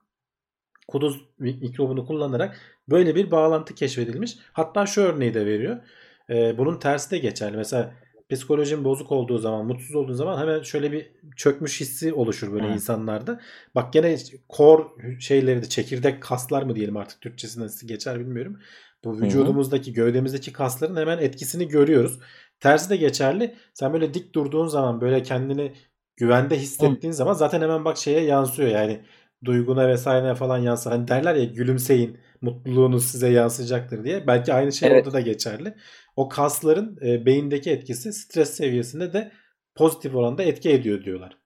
[0.88, 4.38] Kuduz mikrobunu kullanarak böyle bir bağlantı keşfedilmiş.
[4.52, 5.76] Hatta şu örneği de veriyor.
[6.30, 7.56] Ee, bunun tersi de geçerli.
[7.56, 7.94] Mesela
[8.30, 12.72] psikolojin bozuk olduğu zaman, mutsuz olduğu zaman hemen şöyle bir çökmüş hissi oluşur böyle Hı.
[12.72, 13.40] insanlarda.
[13.74, 14.16] Bak gene
[14.56, 14.84] core
[15.20, 18.58] şeyleri de çekirdek kaslar mı diyelim artık Türkçesi nasıl geçer bilmiyorum.
[19.04, 22.18] Bu vücudumuzdaki, gövdemizdeki kasların hemen etkisini görüyoruz.
[22.60, 23.54] Tersi de geçerli.
[23.74, 25.72] Sen böyle dik durduğun zaman böyle kendini
[26.16, 29.00] güvende hissettiğin zaman zaten hemen bak şeye yansıyor yani
[29.44, 30.90] duyguna vesaire falan yansır.
[30.90, 34.26] Hani derler ya gülümseyin mutluluğunuz size yansıyacaktır diye.
[34.26, 35.06] Belki aynı şey Evet.
[35.06, 35.74] orada da geçerli.
[36.16, 39.32] O kasların e, beyindeki etkisi stres seviyesinde de
[39.74, 41.38] pozitif oranda etki ediyor diyorlar.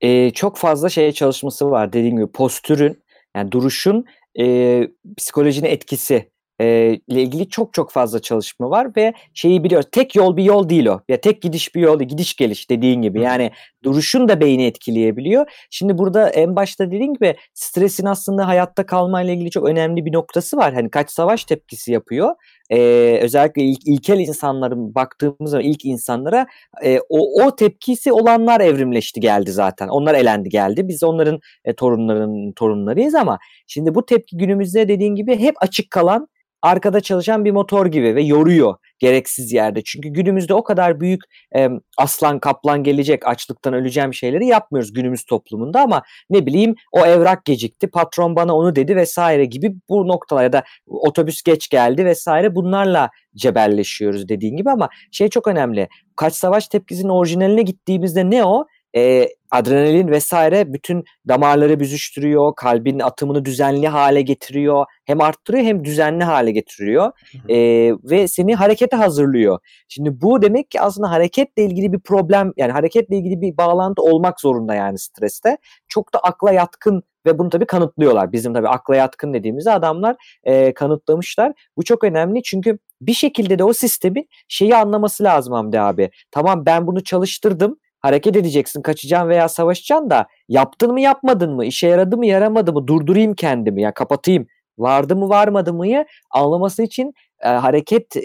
[0.00, 3.02] Ee, çok fazla şeye çalışması var dediğim gibi postürün
[3.36, 4.04] yani duruşun
[4.38, 6.30] e, psikolojinin etkisi
[6.60, 10.68] e, ile ilgili çok çok fazla çalışma var ve şeyi biliyoruz tek yol bir yol
[10.68, 13.50] değil o ya tek gidiş bir yol gidiş geliş dediğin gibi yani
[13.84, 15.66] duruşun da beyni etkileyebiliyor.
[15.70, 20.12] Şimdi burada en başta dediğin gibi stresin aslında hayatta kalma ile ilgili çok önemli bir
[20.12, 20.74] noktası var.
[20.74, 22.34] Hani kaç savaş tepkisi yapıyor.
[22.70, 26.46] Ee, özellikle ilk, ilkel insanların baktığımız zaman ilk insanlara
[26.84, 29.88] e, o, o tepkisi olanlar evrimleşti geldi zaten.
[29.88, 30.88] Onlar elendi geldi.
[30.88, 36.28] Biz onların e, torunlarının torunlarıyız ama şimdi bu tepki günümüzde dediğin gibi hep açık kalan
[36.62, 39.82] arkada çalışan bir motor gibi ve yoruyor gereksiz yerde.
[39.84, 41.20] Çünkü günümüzde o kadar büyük
[41.56, 47.44] e, aslan kaplan gelecek açlıktan öleceğim şeyleri yapmıyoruz günümüz toplumunda ama ne bileyim o evrak
[47.44, 53.10] gecikti patron bana onu dedi vesaire gibi bu noktalar da otobüs geç geldi vesaire bunlarla
[53.36, 58.66] cebelleşiyoruz dediğin gibi ama şey çok önemli kaç savaş tepkisinin orijinaline gittiğimizde ne o?
[58.96, 64.86] Ee, adrenalin vesaire bütün damarları büzüştürüyor, kalbin atımını düzenli hale getiriyor.
[65.04, 67.04] Hem arttırıyor hem düzenli hale getiriyor.
[67.04, 67.52] Hı hı.
[67.52, 69.58] Ee, ve seni harekete hazırlıyor.
[69.88, 74.40] Şimdi bu demek ki aslında hareketle ilgili bir problem yani hareketle ilgili bir bağlantı olmak
[74.40, 75.58] zorunda yani streste.
[75.88, 78.32] Çok da akla yatkın ve bunu tabii kanıtlıyorlar.
[78.32, 81.52] Bizim tabii akla yatkın dediğimizde adamlar e, kanıtlamışlar.
[81.76, 86.10] Bu çok önemli çünkü bir şekilde de o sistemin şeyi anlaması lazım Hamdi abi.
[86.30, 87.78] Tamam ben bunu çalıştırdım.
[88.06, 92.86] Hareket edeceksin, kaçacaksın veya savaşacaksın da yaptın mı yapmadın mı, işe yaradı mı yaramadı mı,
[92.86, 94.46] durdurayım kendimi ya kapatayım,
[94.78, 98.22] vardı mı varmadı mıyı anlaması için e, hareket e,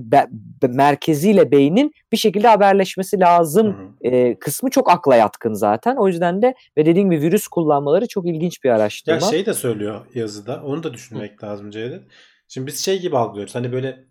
[0.00, 0.26] be,
[0.62, 4.14] be- merkeziyle beynin bir şekilde haberleşmesi lazım Hı hı.
[4.14, 5.96] e, kısmı çok akla yatkın zaten.
[5.96, 9.20] O yüzden de ve dediğim gibi virüs kullanmaları çok ilginç bir Ya araştırma.
[9.20, 10.62] şey de söylüyor yazıda.
[10.64, 12.02] Onu da düşünmek lazım Cevdet.
[12.48, 13.54] Şimdi biz şey gibi algılıyoruz.
[13.54, 14.04] Hani böyle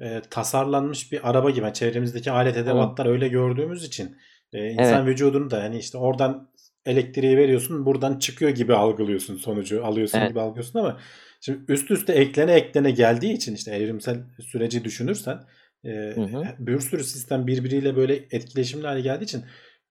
[0.00, 1.64] e, tasarlanmış bir araba gibi.
[1.64, 4.16] Yani çevremizdeki alet edevatlar öyle gördüğümüz için
[4.52, 6.48] e, insan vücudunu da yani işte oradan
[6.86, 10.28] elektriği veriyorsun buradan çıkıyor gibi algılıyorsun sonucu alıyorsun Evet.
[10.28, 11.00] gibi algılıyorsun ama
[11.40, 15.38] şimdi üst üste eklene eklene geldiği için işte evrimsel süreci düşünürsen
[15.84, 16.44] e, Hı hı.
[16.58, 19.44] bir sürü sistem birbiriyle böyle etkileşimli hale geldiği için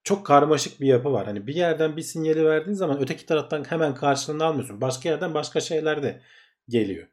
[0.04, 1.26] çok karmaşık bir yapı var.
[1.26, 4.80] Hani bir yerden bir sinyali verdiğin zaman öteki taraftan hemen karşılığını almıyorsun.
[4.80, 6.20] Başka yerden başka şeyler de
[6.68, 7.06] geliyor.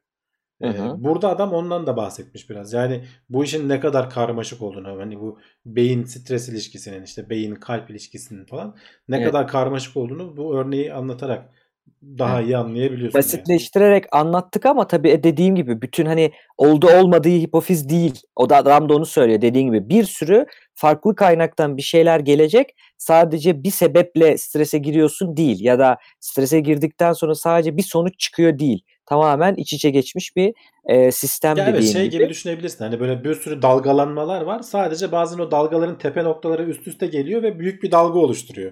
[0.62, 1.04] Hı hı.
[1.04, 2.74] burada adam ondan da bahsetmiş biraz.
[2.74, 7.90] Yani bu işin ne kadar karmaşık olduğunu, hani bu beyin stres ilişkisinin, işte beyin kalp
[7.90, 8.76] ilişkisinin falan
[9.08, 9.28] ne Evet.
[9.28, 11.50] kadar karmaşık olduğunu bu örneği anlatarak
[12.04, 12.50] daha Evet.
[12.50, 13.18] iyi anlayabiliyorsun.
[13.18, 13.24] yani.
[13.24, 18.22] Basitleştirerek anlattık ama tabii e, dediğim gibi bütün hani oldu olmadığı hipofiz değil.
[18.36, 22.76] O da adam da onu söylüyor dediğim gibi bir sürü farklı kaynaktan bir şeyler gelecek.
[22.98, 28.60] Sadece bir sebeple strese giriyorsun değil ya da strese girdikten sonra sadece bir sonuç çıkıyor
[28.60, 28.84] değil.
[29.06, 30.54] Tamamen iç içe geçmiş bir
[30.86, 32.12] e, sistem Ya evet dediğin şey gibi.
[32.12, 32.84] gibi düşünebilirsin.
[32.86, 34.60] Hani böyle bir sürü dalgalanmalar var.
[34.60, 38.72] Sadece bazen o dalgaların tepe noktaları üst üste geliyor ve büyük bir dalga oluşturuyor.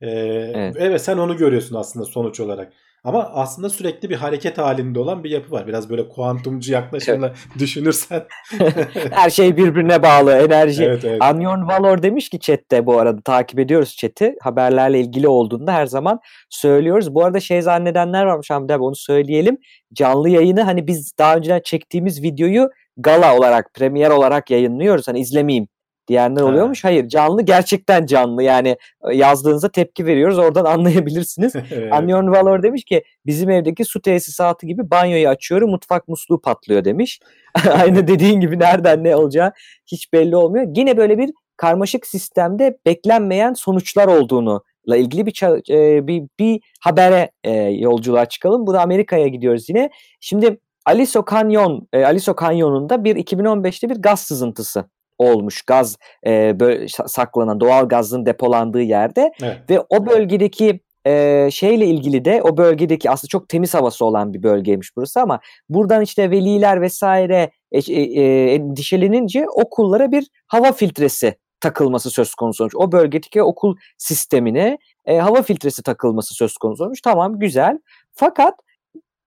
[0.00, 0.08] Ee,
[0.54, 0.76] Evet.
[0.78, 2.72] evet sen onu görüyorsun aslında sonuç olarak.
[3.04, 5.66] Ama aslında sürekli bir hareket halinde olan bir yapı var.
[5.66, 8.24] Biraz böyle kuantumcu yaklaşımla düşünürsen.
[9.10, 10.32] Her şey birbirine bağlı.
[10.32, 11.22] Enerji evet evet.
[11.22, 14.34] Anyon Valor demiş ki chatte bu arada takip ediyoruz chat'i.
[14.42, 16.20] Haberlerle ilgili olduğunda her zaman
[16.50, 17.14] söylüyoruz.
[17.14, 19.58] Bu arada şey zannedenler varmış Hamdi abi onu söyleyelim.
[19.92, 25.08] Canlı yayını hani biz daha önceden çektiğimiz videoyu gala olarak, premier olarak yayınlıyoruz.
[25.08, 25.68] Hani izlemeyeyim
[26.08, 26.46] diyenler Ha.
[26.48, 26.84] oluyormuş.
[26.84, 28.76] Hayır canlı gerçekten canlı yani
[29.10, 31.54] e, yazdığınızda tepki veriyoruz oradan anlayabilirsiniz.
[31.70, 31.92] Evet.
[31.92, 37.20] Anyon Valor demiş ki bizim evdeki su tesisatı gibi banyoyu açıyorum mutfak musluğu patlıyor demiş.
[37.72, 39.52] Aynı dediğin gibi nereden ne olacağı
[39.86, 40.66] hiç belli olmuyor.
[40.76, 47.30] Yine böyle bir karmaşık sistemde beklenmeyen sonuçlar olduğunu la ilgili bir e, bir, bir habere
[47.44, 48.66] e, yolculuğa çıkalım.
[48.66, 49.90] Bu da Amerika'ya gidiyoruz yine.
[50.20, 54.84] Şimdi Aliso Canyon, e, Aliso Canyonu'nda bir 2015'te bir gaz sızıntısı
[55.18, 55.62] olmuş.
[55.62, 55.96] Gaz
[56.26, 59.70] e, böyle sa- saklanan doğal gazın depolandığı yerde Evet.
[59.70, 64.42] ve o bölgedeki e, şeyle ilgili de o bölgedeki aslında çok temiz havası olan bir
[64.42, 71.34] bölgeymiş burası ama buradan işte veliler vesaire e, e, e, endişelenince okullara bir hava filtresi
[71.60, 72.74] takılması söz konusu olmuş.
[72.76, 77.00] O bölgedeki okul sistemine e, hava filtresi takılması söz konusu olmuş.
[77.00, 77.78] Tamam güzel.
[78.12, 78.54] Fakat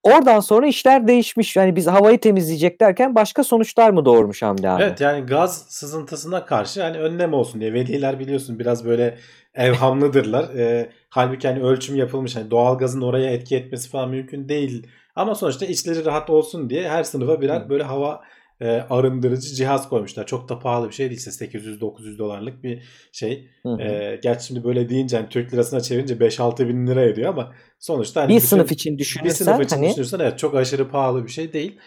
[0.03, 1.55] oradan sonra işler değişmiş.
[1.55, 4.83] Yani biz havayı temizleyecek derken başka sonuçlar mı doğurmuş Hamdi abi?
[4.83, 9.17] Evet yani gaz sızıntısına karşı hani önlem olsun diye veliler biliyorsun biraz böyle
[9.55, 10.41] evhamlıdırlar.
[10.57, 14.87] Ee, halbuki hani ölçüm yapılmış hani doğal gazın oraya etki etmesi falan mümkün değil.
[15.15, 18.21] Ama sonuçta içleri rahat olsun diye her sınıfa birer böyle hava
[18.61, 20.25] e, arındırıcı cihaz koymuşlar.
[20.25, 23.49] Çok da pahalı bir şey değil işte 800-900 dolarlık bir şey.
[23.63, 23.81] Hı hı.
[23.81, 28.21] Ee, gerçi şimdi böyle deyince hani Türk lirasına çevirince 5-6 bin lira ediyor ama sonuçta
[28.21, 31.25] hani bir bütün- sınıf için bir düşünürsen sınıf için hani düşünürsen evet çok aşırı pahalı
[31.25, 31.79] bir şey değil.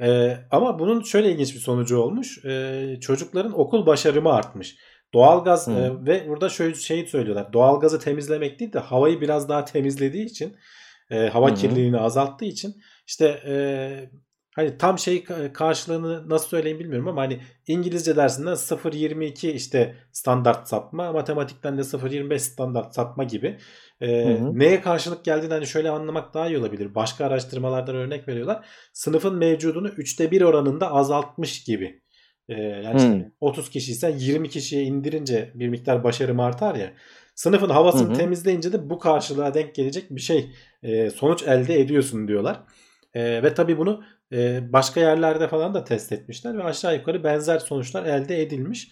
[0.00, 2.44] Ee, ama bunun şöyle ilginç bir sonucu olmuş.
[2.44, 4.76] Ee, çocukların okul başarımı artmış.
[5.14, 7.52] Doğalgaz e, ve burada şöyle şeyi söylüyorlar.
[7.52, 10.56] Doğalgazı temizlemek değil de havayı biraz daha temizlediği için
[11.10, 11.54] e, hava hı.
[11.54, 12.74] kirliliğini azalttığı için
[13.06, 13.54] işte e,
[14.58, 20.68] hani tam şey ka- karşılığını nasıl söyleyeyim bilmiyorum ama hani İngilizce dersinden 0.22 işte standart
[20.68, 23.58] sapma, matematikten de 0.25 standart sapma gibi
[24.00, 24.58] e, Hı hı.
[24.58, 26.94] neye karşılık geldiğini hani şöyle anlamak daha iyi olabilir.
[26.94, 28.66] Başka araştırmalardan örnek veriyorlar.
[28.92, 32.02] Sınıfın mevcudunu 3'te 1 oranında azaltmış gibi.
[32.48, 33.22] E, yani işte Hmm.
[33.40, 36.92] 30 kişiysen 20 kişiye indirince bir miktar başarım artar ya.
[37.34, 38.16] Sınıfın havasını Hı hı.
[38.16, 40.50] temizleyince de bu karşılığa denk gelecek bir şey
[40.82, 42.60] e, sonuç elde ediyorsun diyorlar.
[43.14, 47.58] E, ve tabii bunu e, başka yerlerde falan da test etmişler ve aşağı yukarı benzer
[47.58, 48.90] sonuçlar elde edilmiş.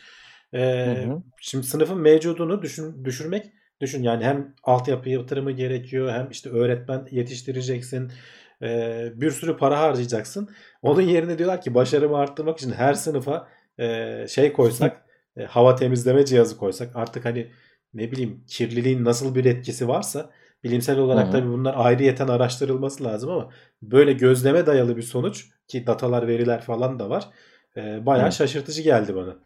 [0.52, 1.22] E, Hı hı.
[1.40, 8.12] Şimdi sınıfın mevcudunu düşün, düşürmek düşün yani hem altyapı yatırımı gerekiyor hem işte öğretmen yetiştireceksin.
[8.62, 10.48] E, bir sürü para harcayacaksın.
[10.82, 13.48] Onun yerine diyorlar ki başarımı arttırmak için her sınıfa
[13.78, 15.06] e, şey koysak
[15.36, 17.50] e, hava temizleme cihazı koysak artık hani
[17.94, 20.30] ne bileyim kirliliğin nasıl bir etkisi varsa
[20.64, 23.48] bilimsel olarak tabii bunlar ayrıyeten araştırılması lazım ama
[23.82, 27.28] böyle gözleme dayalı bir sonuç ki datalar veriler falan da var
[27.76, 28.32] e, bayağı Hı.
[28.32, 29.36] şaşırtıcı geldi bana.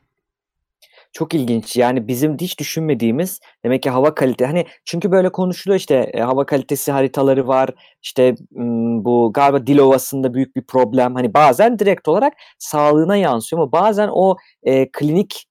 [1.13, 1.77] Çok ilginç.
[1.77, 6.47] Yani bizim hiç düşünmediğimiz demek ki hava kalite hani çünkü böyle konuşuluyor işte e, hava
[6.47, 7.71] kalitesi haritaları var.
[8.03, 11.15] İşte m, bu galiba dil ovasında büyük bir problem.
[11.15, 15.47] Hani bazen direkt olarak sağlığına yansıyor ama bazen o e, klinik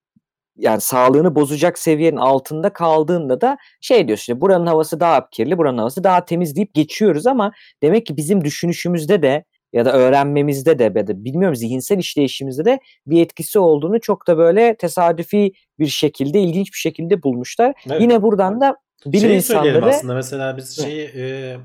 [0.59, 5.77] yani sağlığını bozacak seviyenin altında kaldığında da şey diyor işte buranın havası daha kirli, buranın
[5.77, 7.51] havası daha temiz deyip geçiyoruz ama
[7.83, 9.43] demek ki bizim düşünüşümüzde de
[9.73, 14.37] ya da öğrenmemizde de ya da bilmiyorum zihinsel işleyişimizde de bir etkisi olduğunu çok da
[14.37, 17.73] böyle tesadüfi bir şekilde ilginç bir şekilde bulmuşlar.
[17.87, 18.01] Evet.
[18.01, 21.57] Yine buradan da bilim Şeyi insanları aslında mesela biz şeyi e,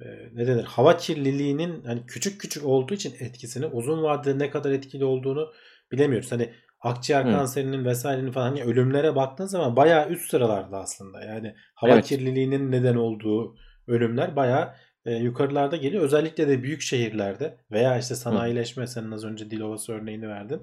[0.00, 4.70] e, ne denir hava kirliliğinin hani küçük küçük olduğu için etkisini uzun vadede ne kadar
[4.70, 5.52] etkili olduğunu
[5.92, 6.32] bilemiyoruz.
[6.32, 6.50] Hani
[6.80, 7.30] akciğer Hı.
[7.30, 11.24] kanserinin vesairenin falan hani ölümlere baktığın zaman bayağı üst sıralarda aslında.
[11.24, 12.06] Yani hava Evet.
[12.06, 13.56] kirliliğinin neden olduğu
[13.86, 14.74] ölümler bayağı
[15.04, 16.02] e, yukarılarda geliyor.
[16.04, 20.62] Özellikle de büyük şehirlerde veya işte sanayileşme senin az önce Dilovası örneğini verdin.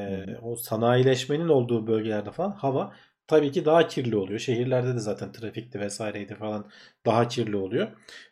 [0.00, 2.92] E, o sanayileşmenin olduğu bölgelerde falan hava
[3.26, 4.38] tabii ki daha kirli oluyor.
[4.38, 6.70] Şehirlerde de zaten trafikti vesaireydi falan
[7.06, 7.88] daha kirli oluyor.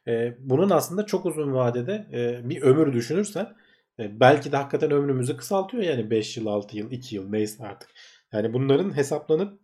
[0.09, 3.47] E, bunun aslında çok uzun vadede e, bir ömür düşünürsen
[3.99, 7.91] belki de hakikaten ömrümüzü kısaltıyor yani 5 yıl, 6 yıl, 2 yıl neyse artık.
[8.33, 9.61] Yani bunların hesaplanıp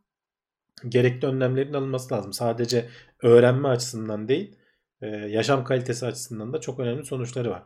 [0.89, 2.32] gerekli önlemlerin alınması lazım.
[2.32, 2.89] Sadece
[3.22, 4.57] öğrenme açısından değil,
[5.03, 7.62] e, yaşam kalitesi açısından da çok önemli sonuçları var.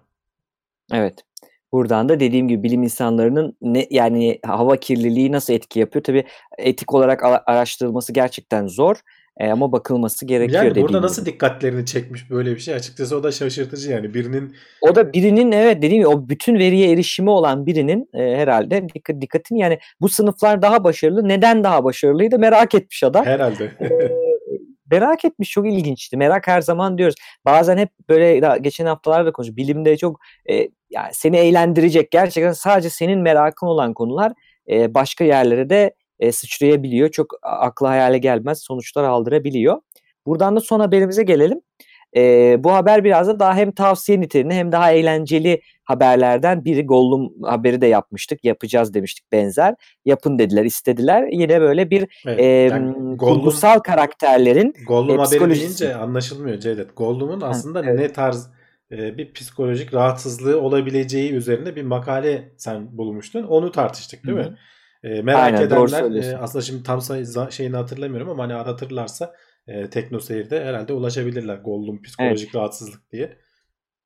[0.93, 1.25] Evet.
[1.73, 6.05] Buradan da dediğim gibi bilim insanlarının ne yani hava kirliliği nasıl etki yapıyor?
[6.05, 6.25] Tabii
[6.59, 8.97] etik olarak ara- araştırılması gerçekten zor
[9.39, 11.07] e, ama bakılması gerekiyor Yani burada gibi.
[11.07, 15.53] nasıl dikkatlerini çekmiş böyle bir şey açıkçası o da şaşırtıcı yani birinin O da birinin
[15.53, 20.09] evet dediğim gibi o bütün veriye erişimi olan birinin e, herhalde dikkat, dikkatini yani bu
[20.09, 21.29] sınıflar daha başarılı.
[21.29, 23.25] Neden daha başarılıydı merak etmiş adam.
[23.25, 24.11] herhalde Ee,
[24.91, 26.17] merak etmiş çok ilginçti.
[26.17, 27.15] Merak her zaman diyoruz.
[27.45, 29.57] Bazen hep böyle daha geçen haftalarda konuştuk.
[29.57, 30.21] Bilimde çok
[30.51, 30.55] e,
[30.91, 34.33] yani seni eğlendirecek gerçekten sadece senin merakın olan konular
[34.71, 37.09] e, başka yerlere de e, sıçrayabiliyor.
[37.09, 39.81] Çok akla hayale gelmez sonuçlar aldırabiliyor.
[40.27, 41.61] Buradan da son haberimize gelelim.
[42.17, 46.87] E, bu haber biraz da daha hem tavsiye niteliğinde hem daha eğlenceli haberlerden biri.
[46.87, 48.45] Gollum haberi de yapmıştık.
[48.45, 49.75] Yapacağız demiştik benzer.
[50.05, 51.29] Yapın dediler, istediler.
[51.33, 55.85] Yine böyle bir evet, e, yani Gollum, kurgusal karakterlerin Gollum e, haberi psikolojisi.
[55.85, 56.97] deyince anlaşılmıyor Cevdet.
[56.97, 57.99] Gollum'un aslında evet.
[57.99, 58.51] ne tarz
[58.93, 63.43] e, bir psikolojik rahatsızlığı olabileceği üzerine bir makale sen bulmuştun.
[63.43, 64.57] Onu tartıştık değil Hı mi?
[65.05, 67.01] E, merak Aynen, edenler e, aslında şimdi tam
[67.51, 69.35] şeyini hatırlamıyorum ama hani aratırlarsa
[69.67, 73.37] e, Teknoseyir'de herhalde ulaşabilirler Gollum psikolojik rahatsızlık diye.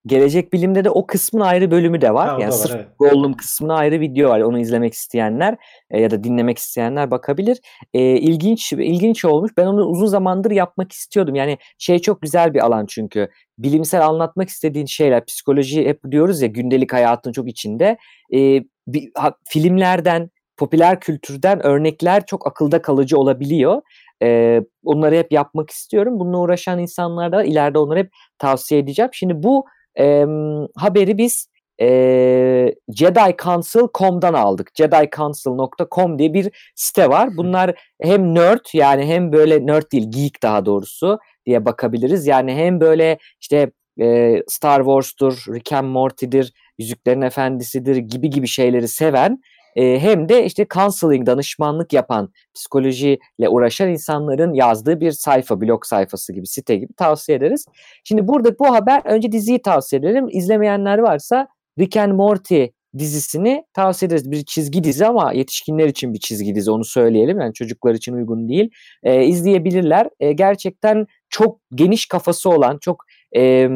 [0.06, 2.28] Gelecek bilimde de o kısmın ayrı bölümü de var.
[2.28, 2.86] Ha, yani da var, sırf evet.
[2.98, 4.40] Gollum kısmına ayrı video var.
[4.40, 5.56] Onu izlemek isteyenler
[5.90, 7.60] e, ya da dinlemek isteyenler bakabilir.
[7.94, 9.52] E, ilginç ilginç olmuş.
[9.56, 11.34] Ben onu uzun zamandır yapmak istiyordum.
[11.34, 13.28] Yani şey çok güzel bir alan çünkü.
[13.58, 17.96] Bilimsel anlatmak istediğin şeyler, psikoloji hep diyoruz ya gündelik hayatın çok içinde.
[18.34, 20.30] E, bir, ha- filmlerden,
[20.62, 23.82] popüler kültürden örnekler çok akılda kalıcı olabiliyor.
[24.22, 26.20] E, onları hep yapmak istiyorum.
[26.20, 29.10] Bununla uğraşan insanlar da ileride onları hep tavsiye edeceğim.
[29.14, 29.64] Şimdi bu
[29.98, 30.26] e,
[30.76, 31.48] haberi biz
[31.80, 31.88] e,
[32.88, 34.70] JediCouncil.com'dan aldık.
[34.74, 37.36] JediCouncil.com diye bir site var.
[37.36, 42.26] Bunlar hem nerd yani hem böyle nerd değil geek daha doğrusu diye bakabiliriz.
[42.26, 48.88] Yani hem böyle işte e, Star Wars'tur, Rick and Morty'dir, Yüzüklerin Efendisi'dir gibi gibi şeyleri
[48.88, 49.42] seven
[49.76, 56.32] e, hem de işte counseling danışmanlık yapan psikolojiyle uğraşan insanların yazdığı bir sayfa, blog sayfası
[56.32, 57.66] gibi, site gibi tavsiye ederiz.
[58.04, 60.26] Şimdi burada bu haber önce diziyi tavsiye edelim.
[60.30, 61.48] İzlemeyenler varsa
[61.78, 62.64] Rick and Morty
[62.98, 64.30] dizisini tavsiye ederiz.
[64.30, 67.40] Bir çizgi dizi ama yetişkinler için bir çizgi dizi onu söyleyelim.
[67.40, 68.70] Yani çocuklar için uygun değil.
[69.02, 70.08] Ee, izleyebilirler.
[70.20, 73.04] Ee, gerçekten çok geniş kafası olan, çok
[73.36, 73.68] e,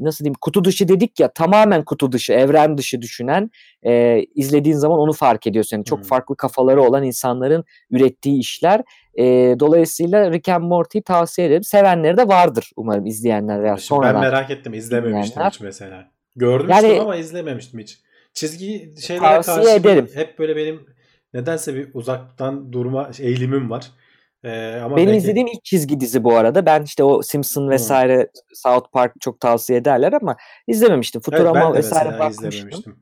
[0.00, 3.50] nasıl diyeyim kutu dışı dedik ya tamamen kutu dışı, evren dışı düşünen
[3.86, 5.76] e, izlediğin zaman onu fark ediyorsun.
[5.76, 6.06] Yani çok Hmm.
[6.06, 8.82] farklı kafaları olan insanların ürettiği işler.
[9.18, 9.24] E,
[9.60, 11.62] dolayısıyla Rick and Morty'yi tavsiye ederim.
[11.64, 14.14] Sevenleri de vardır umarım izleyenler veya sonradan.
[14.14, 15.50] ben merak ettim izlememiştim dinleyenler.
[15.50, 16.10] hiç mesela.
[16.36, 17.98] Görmüştüm Yani- ama izlememiştim hiç.
[18.34, 20.08] Çizgi şeylere karşı ederim.
[20.14, 20.80] hep böyle benim
[21.34, 23.86] nedense bir uzaktan durma eğilimim var.
[24.44, 26.66] Ee, ama Benim belki- izlediğim ilk çizgi dizi bu arada.
[26.66, 30.36] Ben işte o Simpson vesaire South Park çok tavsiye ederler ama
[30.66, 31.20] izlememiştim.
[31.24, 32.96] Evet, Futurama de vesaire bakmıştım.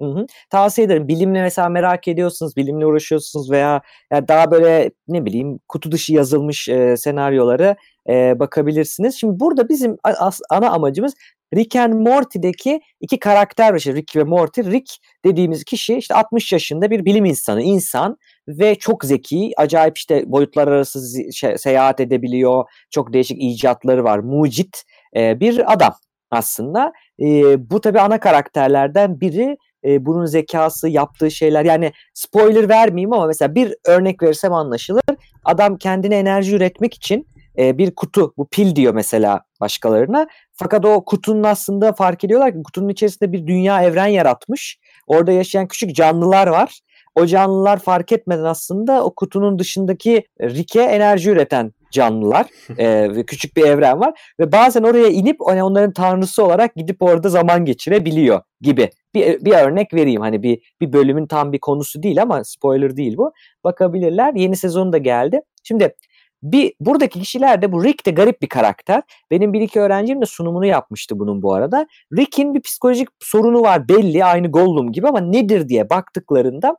[0.00, 0.26] Hı hı.
[0.50, 1.08] Tavsiye ederim.
[1.08, 3.80] Bilimle mesela merak ediyorsunuz, bilimle uğraşıyorsunuz veya
[4.12, 7.76] ya daha böyle ne bileyim kutu dışı yazılmış e, senaryoları
[8.08, 9.14] e, bakabilirsiniz.
[9.20, 11.14] Şimdi burada bizim as- ana amacımız
[11.54, 13.76] Rick and Morty'deki iki karakter var.
[13.76, 14.60] İşte Rick ve Morty.
[14.60, 18.16] Rick dediğimiz kişi işte 60 yaşında bir bilim insanı, insan
[18.48, 22.64] ve çok zeki, acayip işte boyutlar arası şey- seyahat edebiliyor.
[22.90, 24.18] Çok değişik icatları var.
[24.18, 24.82] Mucit
[25.16, 25.94] e, bir adam
[26.30, 26.92] aslında.
[27.20, 33.26] E, bu tabii ana karakterlerden biri e, bunun zekası, yaptığı şeyler yani spoiler vermeyeyim ama
[33.26, 35.02] mesela bir örnek verirsem anlaşılır.
[35.44, 37.26] Adam kendine enerji üretmek için
[37.58, 40.26] e, bir kutu, bu pil diyor mesela başkalarına.
[40.52, 44.78] Fakat o kutunun aslında fark ediyorlar ki kutunun içerisinde bir dünya evren yaratmış.
[45.06, 46.80] Orada yaşayan küçük canlılar var.
[47.14, 52.46] O canlılar fark etmeden aslında o kutunun dışındaki Rick'e enerji üreten canlılar
[52.78, 57.02] e, ve küçük bir evren var ve bazen oraya inip hani onların tanrısı olarak gidip
[57.02, 58.90] orada zaman geçirebiliyor gibi.
[59.14, 63.16] Bir, bir örnek vereyim hani bir bir bölümün tam bir konusu değil ama spoiler değil
[63.16, 63.32] bu.
[63.64, 64.34] Bakabilirler.
[64.34, 65.40] Yeni sezon da geldi.
[65.62, 65.94] Şimdi
[66.42, 69.02] bir buradaki kişiler de bu Rick de garip bir karakter.
[69.30, 71.86] Benim bir iki öğrencim de sunumunu yapmıştı bunun bu arada.
[72.16, 76.76] Rick'in bir psikolojik sorunu var belli aynı Gollum gibi ama nedir diye baktıklarında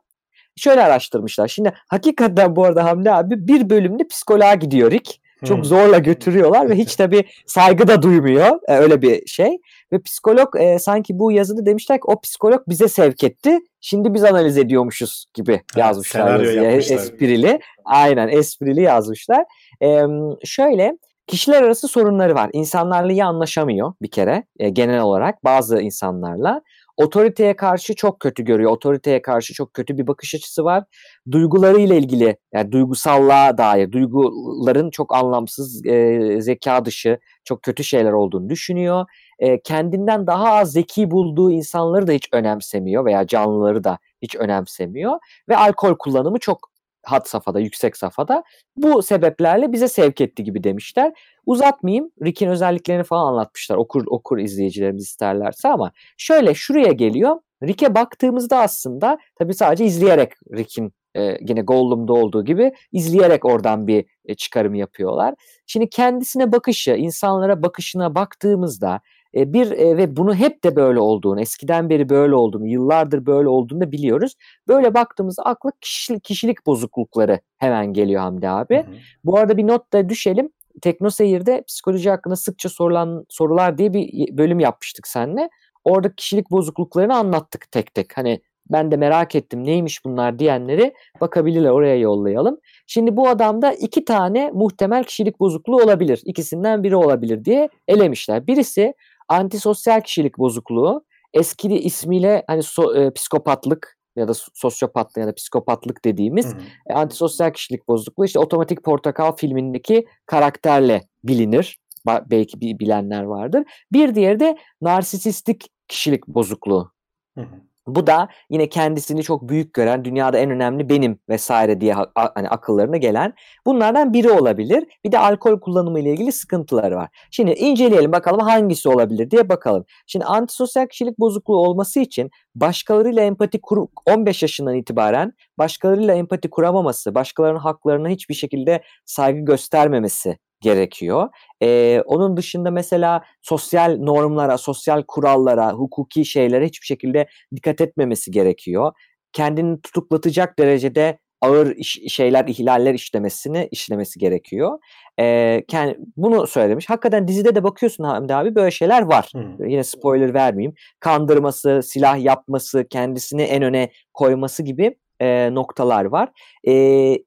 [0.56, 1.48] şöyle araştırmışlar.
[1.48, 5.20] Şimdi hakikaten bu arada Hamdi abi bir bölümde psikoloğa gidiyor Rick.
[5.44, 5.64] Çok Hmm.
[5.64, 8.58] zorla götürüyorlar ve hiç tabii saygı da duymuyor.
[8.68, 9.58] E, öyle bir şey.
[9.92, 13.58] Ve psikolog e, sanki bu yazıda demişler ki o psikolog bize sevk etti.
[13.86, 16.62] Şimdi biz analiz ediyormuşuz gibi yazmışlar yazıya.
[16.62, 16.96] yapmışlar.
[16.96, 17.60] Esprili.
[17.84, 19.44] Aynen esprili yazmışlar.
[19.82, 20.02] E,
[20.44, 22.50] şöyle kişiler arası sorunları var.
[22.52, 26.62] İnsanlarla iyi anlaşamıyor bir kere e, genel olarak bazı insanlarla.
[26.96, 28.70] Otoriteye karşı çok kötü görüyor.
[28.70, 30.84] Otoriteye karşı çok kötü bir bakış açısı var.
[31.30, 38.48] Duygularıyla ilgili yani duygusallığa dair duyguların çok anlamsız, e, zeka dışı, çok kötü şeyler olduğunu
[38.48, 39.06] düşünüyor.
[39.44, 45.18] E, kendinden daha az zeki bulduğu insanları da hiç önemsemiyor veya canlıları da hiç önemsemiyor.
[45.48, 46.70] Ve alkol kullanımı çok
[47.02, 48.44] had safhada, yüksek safhada.
[48.76, 51.12] Bu sebeplerle bize sevk etti gibi demişler.
[51.46, 52.10] Uzatmayayım.
[52.24, 53.76] Rick'in özelliklerini falan anlatmışlar.
[53.76, 57.36] Okur okur izleyicilerimiz isterlerse ama şöyle şuraya geliyor.
[57.62, 64.04] Rick'e baktığımızda aslında tabii sadece izleyerek Rick'in e, yine Gollum'da olduğu gibi izleyerek oradan bir
[64.24, 65.34] e, çıkarım yapıyorlar.
[65.66, 69.00] Şimdi kendisine bakışı, insanlara bakışına baktığımızda
[69.36, 73.48] e, bir e, ve bunu hep de böyle olduğunu, eskiden beri böyle olduğunu, yıllardır böyle
[73.48, 74.34] olduğunu da biliyoruz.
[74.68, 78.76] Böyle baktığımızda akla kişilik, kişilik bozuklukları hemen geliyor Hamdi abi.
[78.76, 78.94] Hı hı.
[79.24, 80.48] Bu arada bir not da düşelim.
[80.82, 85.50] Tekno Seyir'de psikoloji hakkında sıkça sorulan sorular diye bir bölüm yapmıştık seninle.
[85.84, 88.16] Orada kişilik bozukluklarını anlattık tek tek.
[88.16, 92.58] Hani ben de merak ettim neymiş bunlar diyenleri bakabilirler oraya yollayalım.
[92.86, 96.22] Şimdi bu adamda iki tane muhtemel kişilik bozukluğu olabilir.
[96.24, 98.46] İkisinden biri olabilir diye elemişler.
[98.46, 98.94] Birisi
[99.28, 101.04] antisosyal kişilik bozukluğu.
[101.32, 106.50] Eski ismiyle hani so- e, psikopatlık ya da so- sosyopatlık ya da psikopatlık dediğimiz Hı
[106.58, 106.62] hı.
[106.86, 111.78] e, antisosyal kişilik bozukluğu işte Otomatik Portakal filmindeki karakterle bilinir.
[112.06, 113.64] Ba- belki bilenler vardır.
[113.92, 116.92] Bir diğeri de narsisistik kişilik bozukluğu.
[117.34, 117.60] Hı hı.
[117.86, 122.96] Bu da yine kendisini çok büyük gören, dünyada en önemli benim vesaire diye hani akıllarına
[122.96, 123.32] gelen
[123.66, 124.84] bunlardan biri olabilir.
[125.04, 127.08] Bir de alkol kullanımı ile ilgili sıkıntıları var.
[127.30, 129.84] Şimdi inceleyelim bakalım hangisi olabilir diye bakalım.
[130.06, 137.14] Şimdi antisosyal kişilik bozukluğu olması için başkalarıyla empati kur 15 yaşından itibaren başkalarıyla empati kuramaması,
[137.14, 141.28] başkalarının haklarına hiçbir şekilde saygı göstermemesi gerekiyor.
[141.62, 148.92] Ee, onun dışında mesela sosyal normlara, sosyal kurallara, hukuki şeylere hiçbir şekilde dikkat etmemesi gerekiyor.
[149.32, 154.78] Kendini tutuklatacak derecede ağır iş, şeyler, ihlaller işlemesini işlemesi gerekiyor.
[155.20, 155.24] Ee,
[155.68, 156.90] kend- bunu söylemiş.
[156.90, 159.32] Hakikaten dizide de bakıyorsun Hamdi abi böyle şeyler var.
[159.34, 159.66] Hı.
[159.68, 160.74] Yine spoiler vermeyeyim.
[161.00, 166.28] Kandırması, silah yapması, kendisini en öne koyması gibi e, noktalar var.
[166.68, 166.72] E,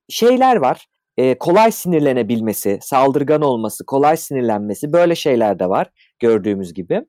[0.10, 0.88] şeyler var.
[1.18, 5.88] E, kolay sinirlenebilmesi, saldırgan olması, kolay sinirlenmesi böyle şeyler de var
[6.20, 7.02] gördüğümüz gibi.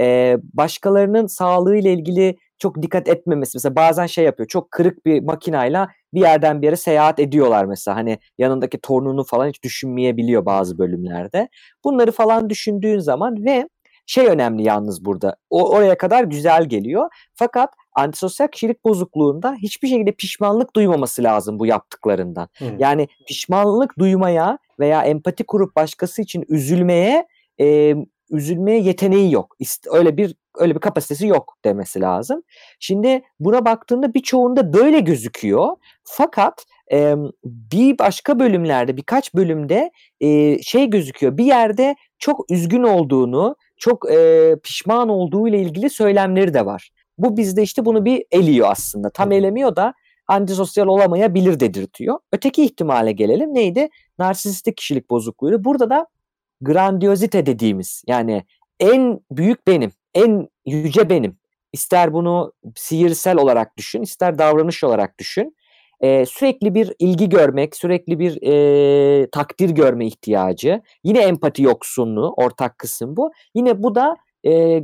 [0.00, 3.56] E, başkalarının sağlığıyla ilgili çok dikkat etmemesi.
[3.56, 4.48] Mesela bazen şey yapıyor.
[4.48, 7.96] Çok kırık bir makinayla bir yerden bir yere seyahat ediyorlar mesela.
[7.96, 11.48] Hani yanındaki torununu falan hiç düşünmeyebiliyor bazı bölümlerde.
[11.84, 13.68] Bunları falan düşündüğün zaman ve
[14.10, 15.36] şey önemli yalnız burada.
[15.50, 17.08] O oraya kadar güzel geliyor.
[17.34, 22.48] Fakat antisosyal kişilik bozukluğunda hiçbir şekilde pişmanlık duymaması lazım bu yaptıklarından.
[22.58, 22.64] Hı.
[22.78, 27.26] Yani pişmanlık duymaya veya empati kurup başkası için üzülmeye
[27.60, 27.94] e,
[28.30, 29.56] üzülmeye yeteneği yok.
[29.92, 32.42] Öyle bir öyle bir kapasitesi yok demesi lazım.
[32.80, 35.76] Şimdi buna baktığında birçoğunda böyle gözüküyor.
[36.04, 39.90] Fakat e, bir başka bölümlerde birkaç bölümde
[40.20, 41.36] e, şey gözüküyor.
[41.36, 46.90] Bir yerde çok üzgün olduğunu, çok e, pişman olduğu ile ilgili söylemleri de var.
[47.18, 49.10] Bu bizde işte bunu bir eliyor aslında.
[49.10, 49.94] Tam elemiyor da
[50.26, 52.18] antisosyal olamayabilir dedirtiyor.
[52.32, 53.54] Öteki ihtimale gelelim.
[53.54, 53.88] Neydi?
[54.18, 55.64] Narsistik kişilik bozukluğu.
[55.64, 56.06] Burada da
[56.60, 58.44] grandiozite dediğimiz yani
[58.80, 61.36] en büyük benim, en yüce benim.
[61.72, 65.56] İster bunu sihirsel olarak düşün, ister davranış olarak düşün.
[66.00, 68.38] Ee, sürekli bir ilgi görmek, sürekli bir
[69.22, 70.82] e, takdir görme ihtiyacı.
[71.04, 73.32] Yine empati yoksunluğu, ortak kısım bu.
[73.54, 74.82] Yine bu da e,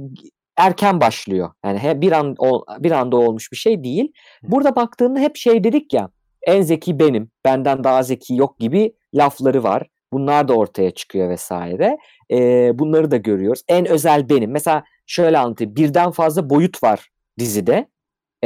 [0.56, 1.50] erken başlıyor.
[1.64, 4.12] Yani he- bir an ol- bir anda olmuş bir şey değil.
[4.42, 6.10] Burada baktığında hep şey dedik ya,
[6.46, 9.86] en zeki benim, benden daha zeki yok gibi lafları var.
[10.12, 11.98] Bunlar da ortaya çıkıyor vesaire.
[12.30, 13.62] Ee, bunları da görüyoruz.
[13.68, 14.50] En özel benim.
[14.50, 15.76] Mesela şöyle anlatayım.
[15.76, 17.08] Birden fazla boyut var
[17.38, 17.88] dizide.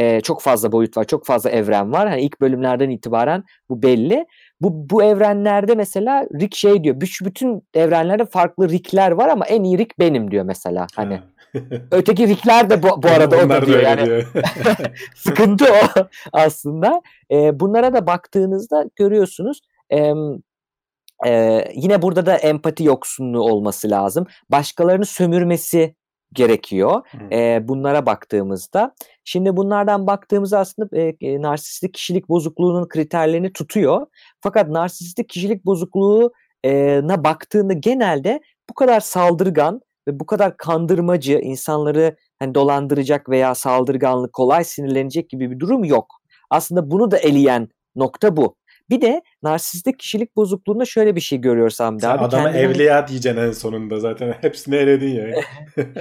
[0.01, 2.09] Ee, çok fazla boyut var, çok fazla evren var.
[2.09, 4.27] Hani ilk bölümlerden itibaren bu belli.
[4.61, 6.97] Bu, bu evrenlerde mesela Rick şey diyor.
[6.97, 10.87] "Büş- Bütün evrenlerde farklı Rick'ler var ama en iyi Rick benim diyor mesela.
[10.97, 11.23] Hani Ha.
[11.91, 13.81] öteki Rick'ler de bu, bu arada o da diyor.
[13.83, 14.33] Yani diyor.
[15.15, 16.01] sıkıntı o
[16.33, 17.03] aslında.
[17.31, 19.61] E, bunlara da baktığınızda görüyorsunuz.
[19.93, 20.13] E,
[21.27, 24.27] e, yine burada da empati yoksunluğu olması lazım.
[24.51, 25.95] Başkalarını sömürmesi
[26.33, 27.03] gerekiyor.
[27.33, 28.95] E, bunlara baktığımızda.
[29.25, 34.07] Şimdi bunlardan baktığımızda aslında e, narsistik kişilik bozukluğunun kriterlerini tutuyor.
[34.41, 42.55] Fakat narsistik kişilik bozukluğuna baktığında genelde bu kadar saldırgan ve bu kadar kandırmacı, insanları hani
[42.55, 46.21] dolandıracak veya saldırganlık, kolay sinirlenecek gibi bir durum yok.
[46.51, 48.57] Aslında bunu da eleyen nokta bu.
[48.91, 52.25] Bir de narsistik kişilik bozukluğunda şöyle bir şey görüyoruz Hamdi Sen abi.
[52.25, 54.35] adama kendini- evliya diyeceksin en sonunda zaten.
[54.41, 55.27] Hepsini eledin ya.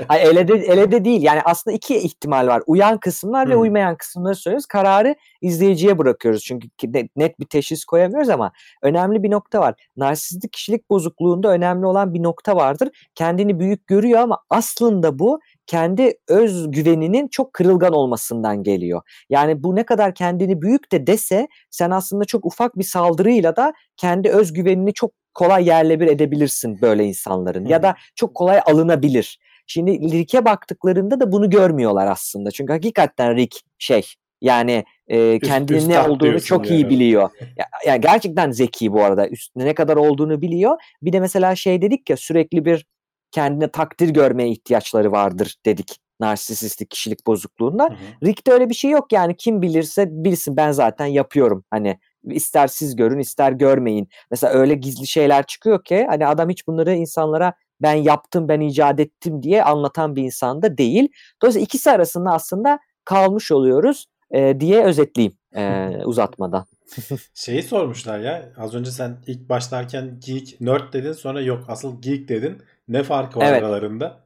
[0.09, 1.21] Ay elede, elede değil.
[1.23, 2.61] Yani aslında iki ihtimal var.
[2.67, 3.61] Uyan kısımlar ve Hmm.
[3.61, 4.65] uymayan kısımları söylüyoruz.
[4.65, 6.43] Kararı izleyiciye bırakıyoruz.
[6.43, 6.67] Çünkü
[7.15, 9.75] net bir teşhis koyamıyoruz ama önemli bir nokta var.
[9.97, 12.89] Narsistik kişilik bozukluğunda önemli olan bir nokta vardır.
[13.15, 15.39] Kendini büyük görüyor ama aslında bu
[15.70, 19.01] kendi öz güveninin çok kırılgan olmasından geliyor.
[19.30, 23.74] Yani bu ne kadar kendini büyük de dese sen aslında çok ufak bir saldırıyla da
[23.97, 27.65] kendi öz güvenini çok kolay yerle bir edebilirsin böyle insanların.
[27.65, 29.39] Ya da çok kolay alınabilir.
[29.67, 32.51] Şimdi Rick'e baktıklarında da bunu görmüyorlar aslında.
[32.51, 34.03] Çünkü hakikaten Rick şey
[34.41, 36.89] yani e, kendinin ne olduğunu çok iyi yani.
[36.89, 37.30] biliyor.
[37.57, 39.28] Ya, yani gerçekten zeki bu arada.
[39.28, 40.78] Üstüne ne kadar olduğunu biliyor.
[41.01, 42.86] Bir de mesela şey dedik ya sürekli bir
[43.32, 47.84] kendine takdir görmeye ihtiyaçları vardır dedik narsisistik kişilik bozukluğunda.
[47.84, 48.25] Hı hı.
[48.27, 51.63] Rick'te öyle bir şey yok yani kim bilirse bilsin ben zaten yapıyorum.
[51.69, 54.09] Hani ister siz görün ister görmeyin.
[54.32, 58.99] Mesela öyle gizli şeyler çıkıyor ki hani adam hiç bunları insanlara ben yaptım ben icat
[58.99, 61.07] ettim diye anlatan bir insan da değil.
[61.41, 66.65] Dolayısıyla ikisi arasında aslında kalmış oluyoruz e, diye özetleyeyim e, uzatmadan.
[67.34, 68.53] Şeyi sormuşlar ya.
[68.57, 72.61] Az önce sen ilk başlarken geek, nerd dedin sonra yok asıl geek dedin.
[72.89, 73.63] Ne farkı var Evet.
[73.63, 74.19] aralarında?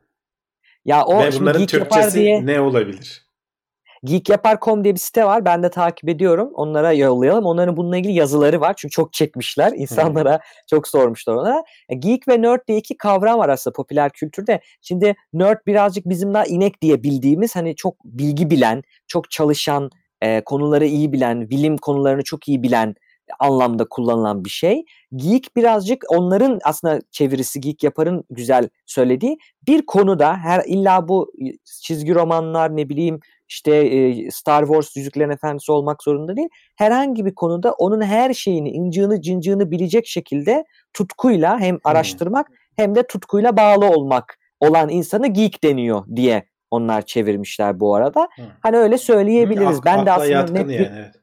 [0.86, 3.24] Ya o Ve şimdi bunların Geek Yapar Türkçesi diye ne olabilir?
[4.04, 5.46] geekyapar.com diye bir site var.
[5.46, 6.52] Ben de takip ediyorum.
[6.54, 7.46] Onlara yollayalım.
[7.46, 8.74] Onların bununla ilgili yazıları var.
[8.78, 9.72] Çünkü çok çekmişler.
[9.76, 10.40] İnsanlara
[10.70, 11.64] çok sormuşlar ona.
[11.90, 14.62] E, Geek ve nerd diye iki kavram var aslında popüler kültürde.
[14.82, 19.90] Şimdi nerd birazcık bizim daha inek diye bildiğimiz hani çok bilgi bilen, çok çalışan,
[20.22, 22.96] e, konuları iyi bilen, bilim konularını çok iyi bilen
[23.40, 24.86] anlamda kullanılan bir şey.
[25.16, 31.32] Geek birazcık onların aslında çevirisi Geek Yapar'ın güzel söylediği bir konuda her illa bu
[31.82, 33.20] çizgi romanlar ne bileyim
[33.50, 36.50] işte e, Star Wars Yüzüklerin Efendisi olmak zorunda değil.
[36.76, 43.08] Herhangi bir konuda onun her şeyini, incığını, cıncığını bilecek şekilde tutkuyla hem araştırmak hem de
[43.08, 48.22] tutkuyla bağlı olmak olan insanı geek deniyor diye onlar çevirmişler bu arada.
[48.36, 48.42] Hı.
[48.62, 49.78] Hani öyle söyleyebiliriz.
[49.78, 51.16] Ak- ben de aslında net yani, evet.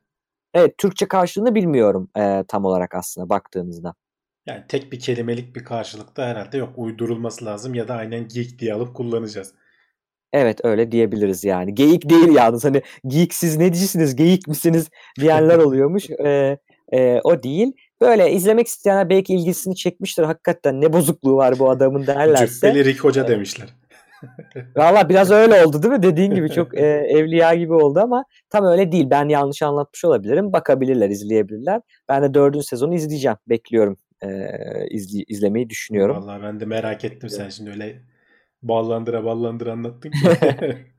[0.54, 3.94] Evet Türkçe karşılığını bilmiyorum e, tam olarak aslında baktığınızda.
[4.46, 6.72] Yani tek bir kelimelik bir karşılıkta herhalde yok.
[6.76, 9.54] Uydurulması lazım ya da aynen geek diye alıp kullanacağız.
[10.32, 11.74] Evet öyle diyebiliriz yani.
[11.74, 14.90] Geyik değil yalnız hani geek siz ne diyorsunuz geyik misiniz
[15.20, 16.10] diyenler oluyormuş.
[16.10, 16.58] Ee,
[16.92, 17.72] e, o değil.
[18.00, 20.22] Böyle izlemek isteyenler belki ilgisini çekmiştir.
[20.22, 22.68] Hakikaten ne bozukluğu var bu adamın derlerse.
[22.68, 23.68] Cübbeli Rick Hoca demişler.
[24.76, 26.02] Valla biraz öyle oldu değil mi?
[26.02, 29.10] Dediğin gibi çok e, evliya gibi oldu ama tam öyle değil.
[29.10, 30.52] Ben yanlış anlatmış olabilirim.
[30.52, 31.80] Bakabilirler, izleyebilirler.
[32.08, 33.36] Ben de dördüncü sezonu izleyeceğim.
[33.48, 33.96] Bekliyorum.
[34.22, 34.28] E,
[34.90, 36.16] izli- izlemeyi düşünüyorum.
[36.16, 38.02] Vallahi ben de merak ettim sen şimdi öyle
[38.62, 40.18] ballandıra ballandıra anlattın ki.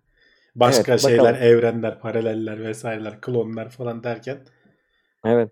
[0.55, 1.43] Başka Evet, şeyler, bakalım.
[1.43, 4.38] evrenler, paraleller vesaireler, klonlar falan derken
[5.26, 5.51] Evet.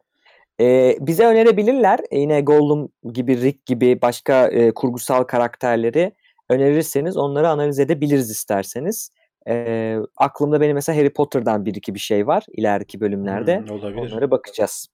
[0.61, 1.99] Ee, bize önerebilirler.
[2.11, 6.11] Yine Gollum gibi, Rick gibi başka e, kurgusal karakterleri
[6.49, 9.11] önerirseniz onları analiz edebiliriz isterseniz.
[9.47, 13.59] Ee, aklımda benim mesela Harry Potter'dan bir iki bir şey var ileriki bölümlerde.
[13.59, 14.11] hmm, olabilir.
[14.11, 14.87] Onlara bakacağız.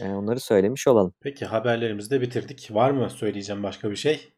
[0.00, 1.14] Ee, onları söylemiş olalım.
[1.20, 2.68] Peki haberlerimizi de bitirdik.
[2.72, 4.32] Var mı söyleyeceğim başka bir şey?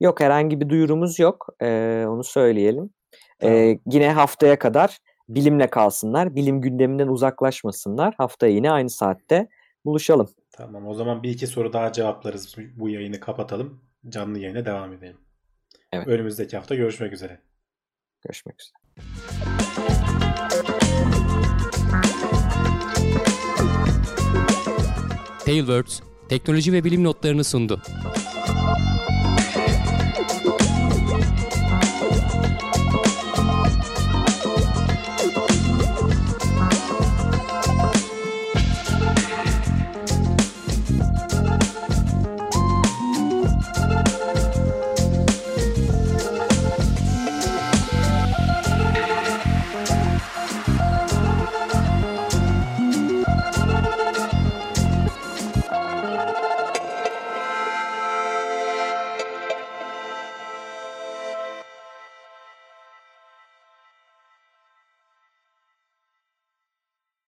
[0.00, 1.48] Yok herhangi bir duyurumuz yok.
[1.62, 2.90] Ee, onu söyleyelim.
[3.38, 3.78] Tamam.
[3.86, 6.34] yine haftaya kadar bilimle kalsınlar.
[6.34, 8.14] Bilim gündeminden uzaklaşmasınlar.
[8.18, 9.48] Haftaya yine aynı saatte
[9.84, 10.28] buluşalım.
[10.52, 12.56] Tamam o zaman bir iki soru daha cevaplarız.
[12.76, 13.80] Bu yayını kapatalım.
[14.08, 15.16] Canlı yayına devam edelim.
[15.92, 16.06] Evet.
[16.06, 17.40] Önümüzdeki hafta görüşmek üzere.
[18.24, 18.76] Görüşmek üzere.
[25.44, 27.82] Tailwords teknoloji ve bilim notlarını sundu.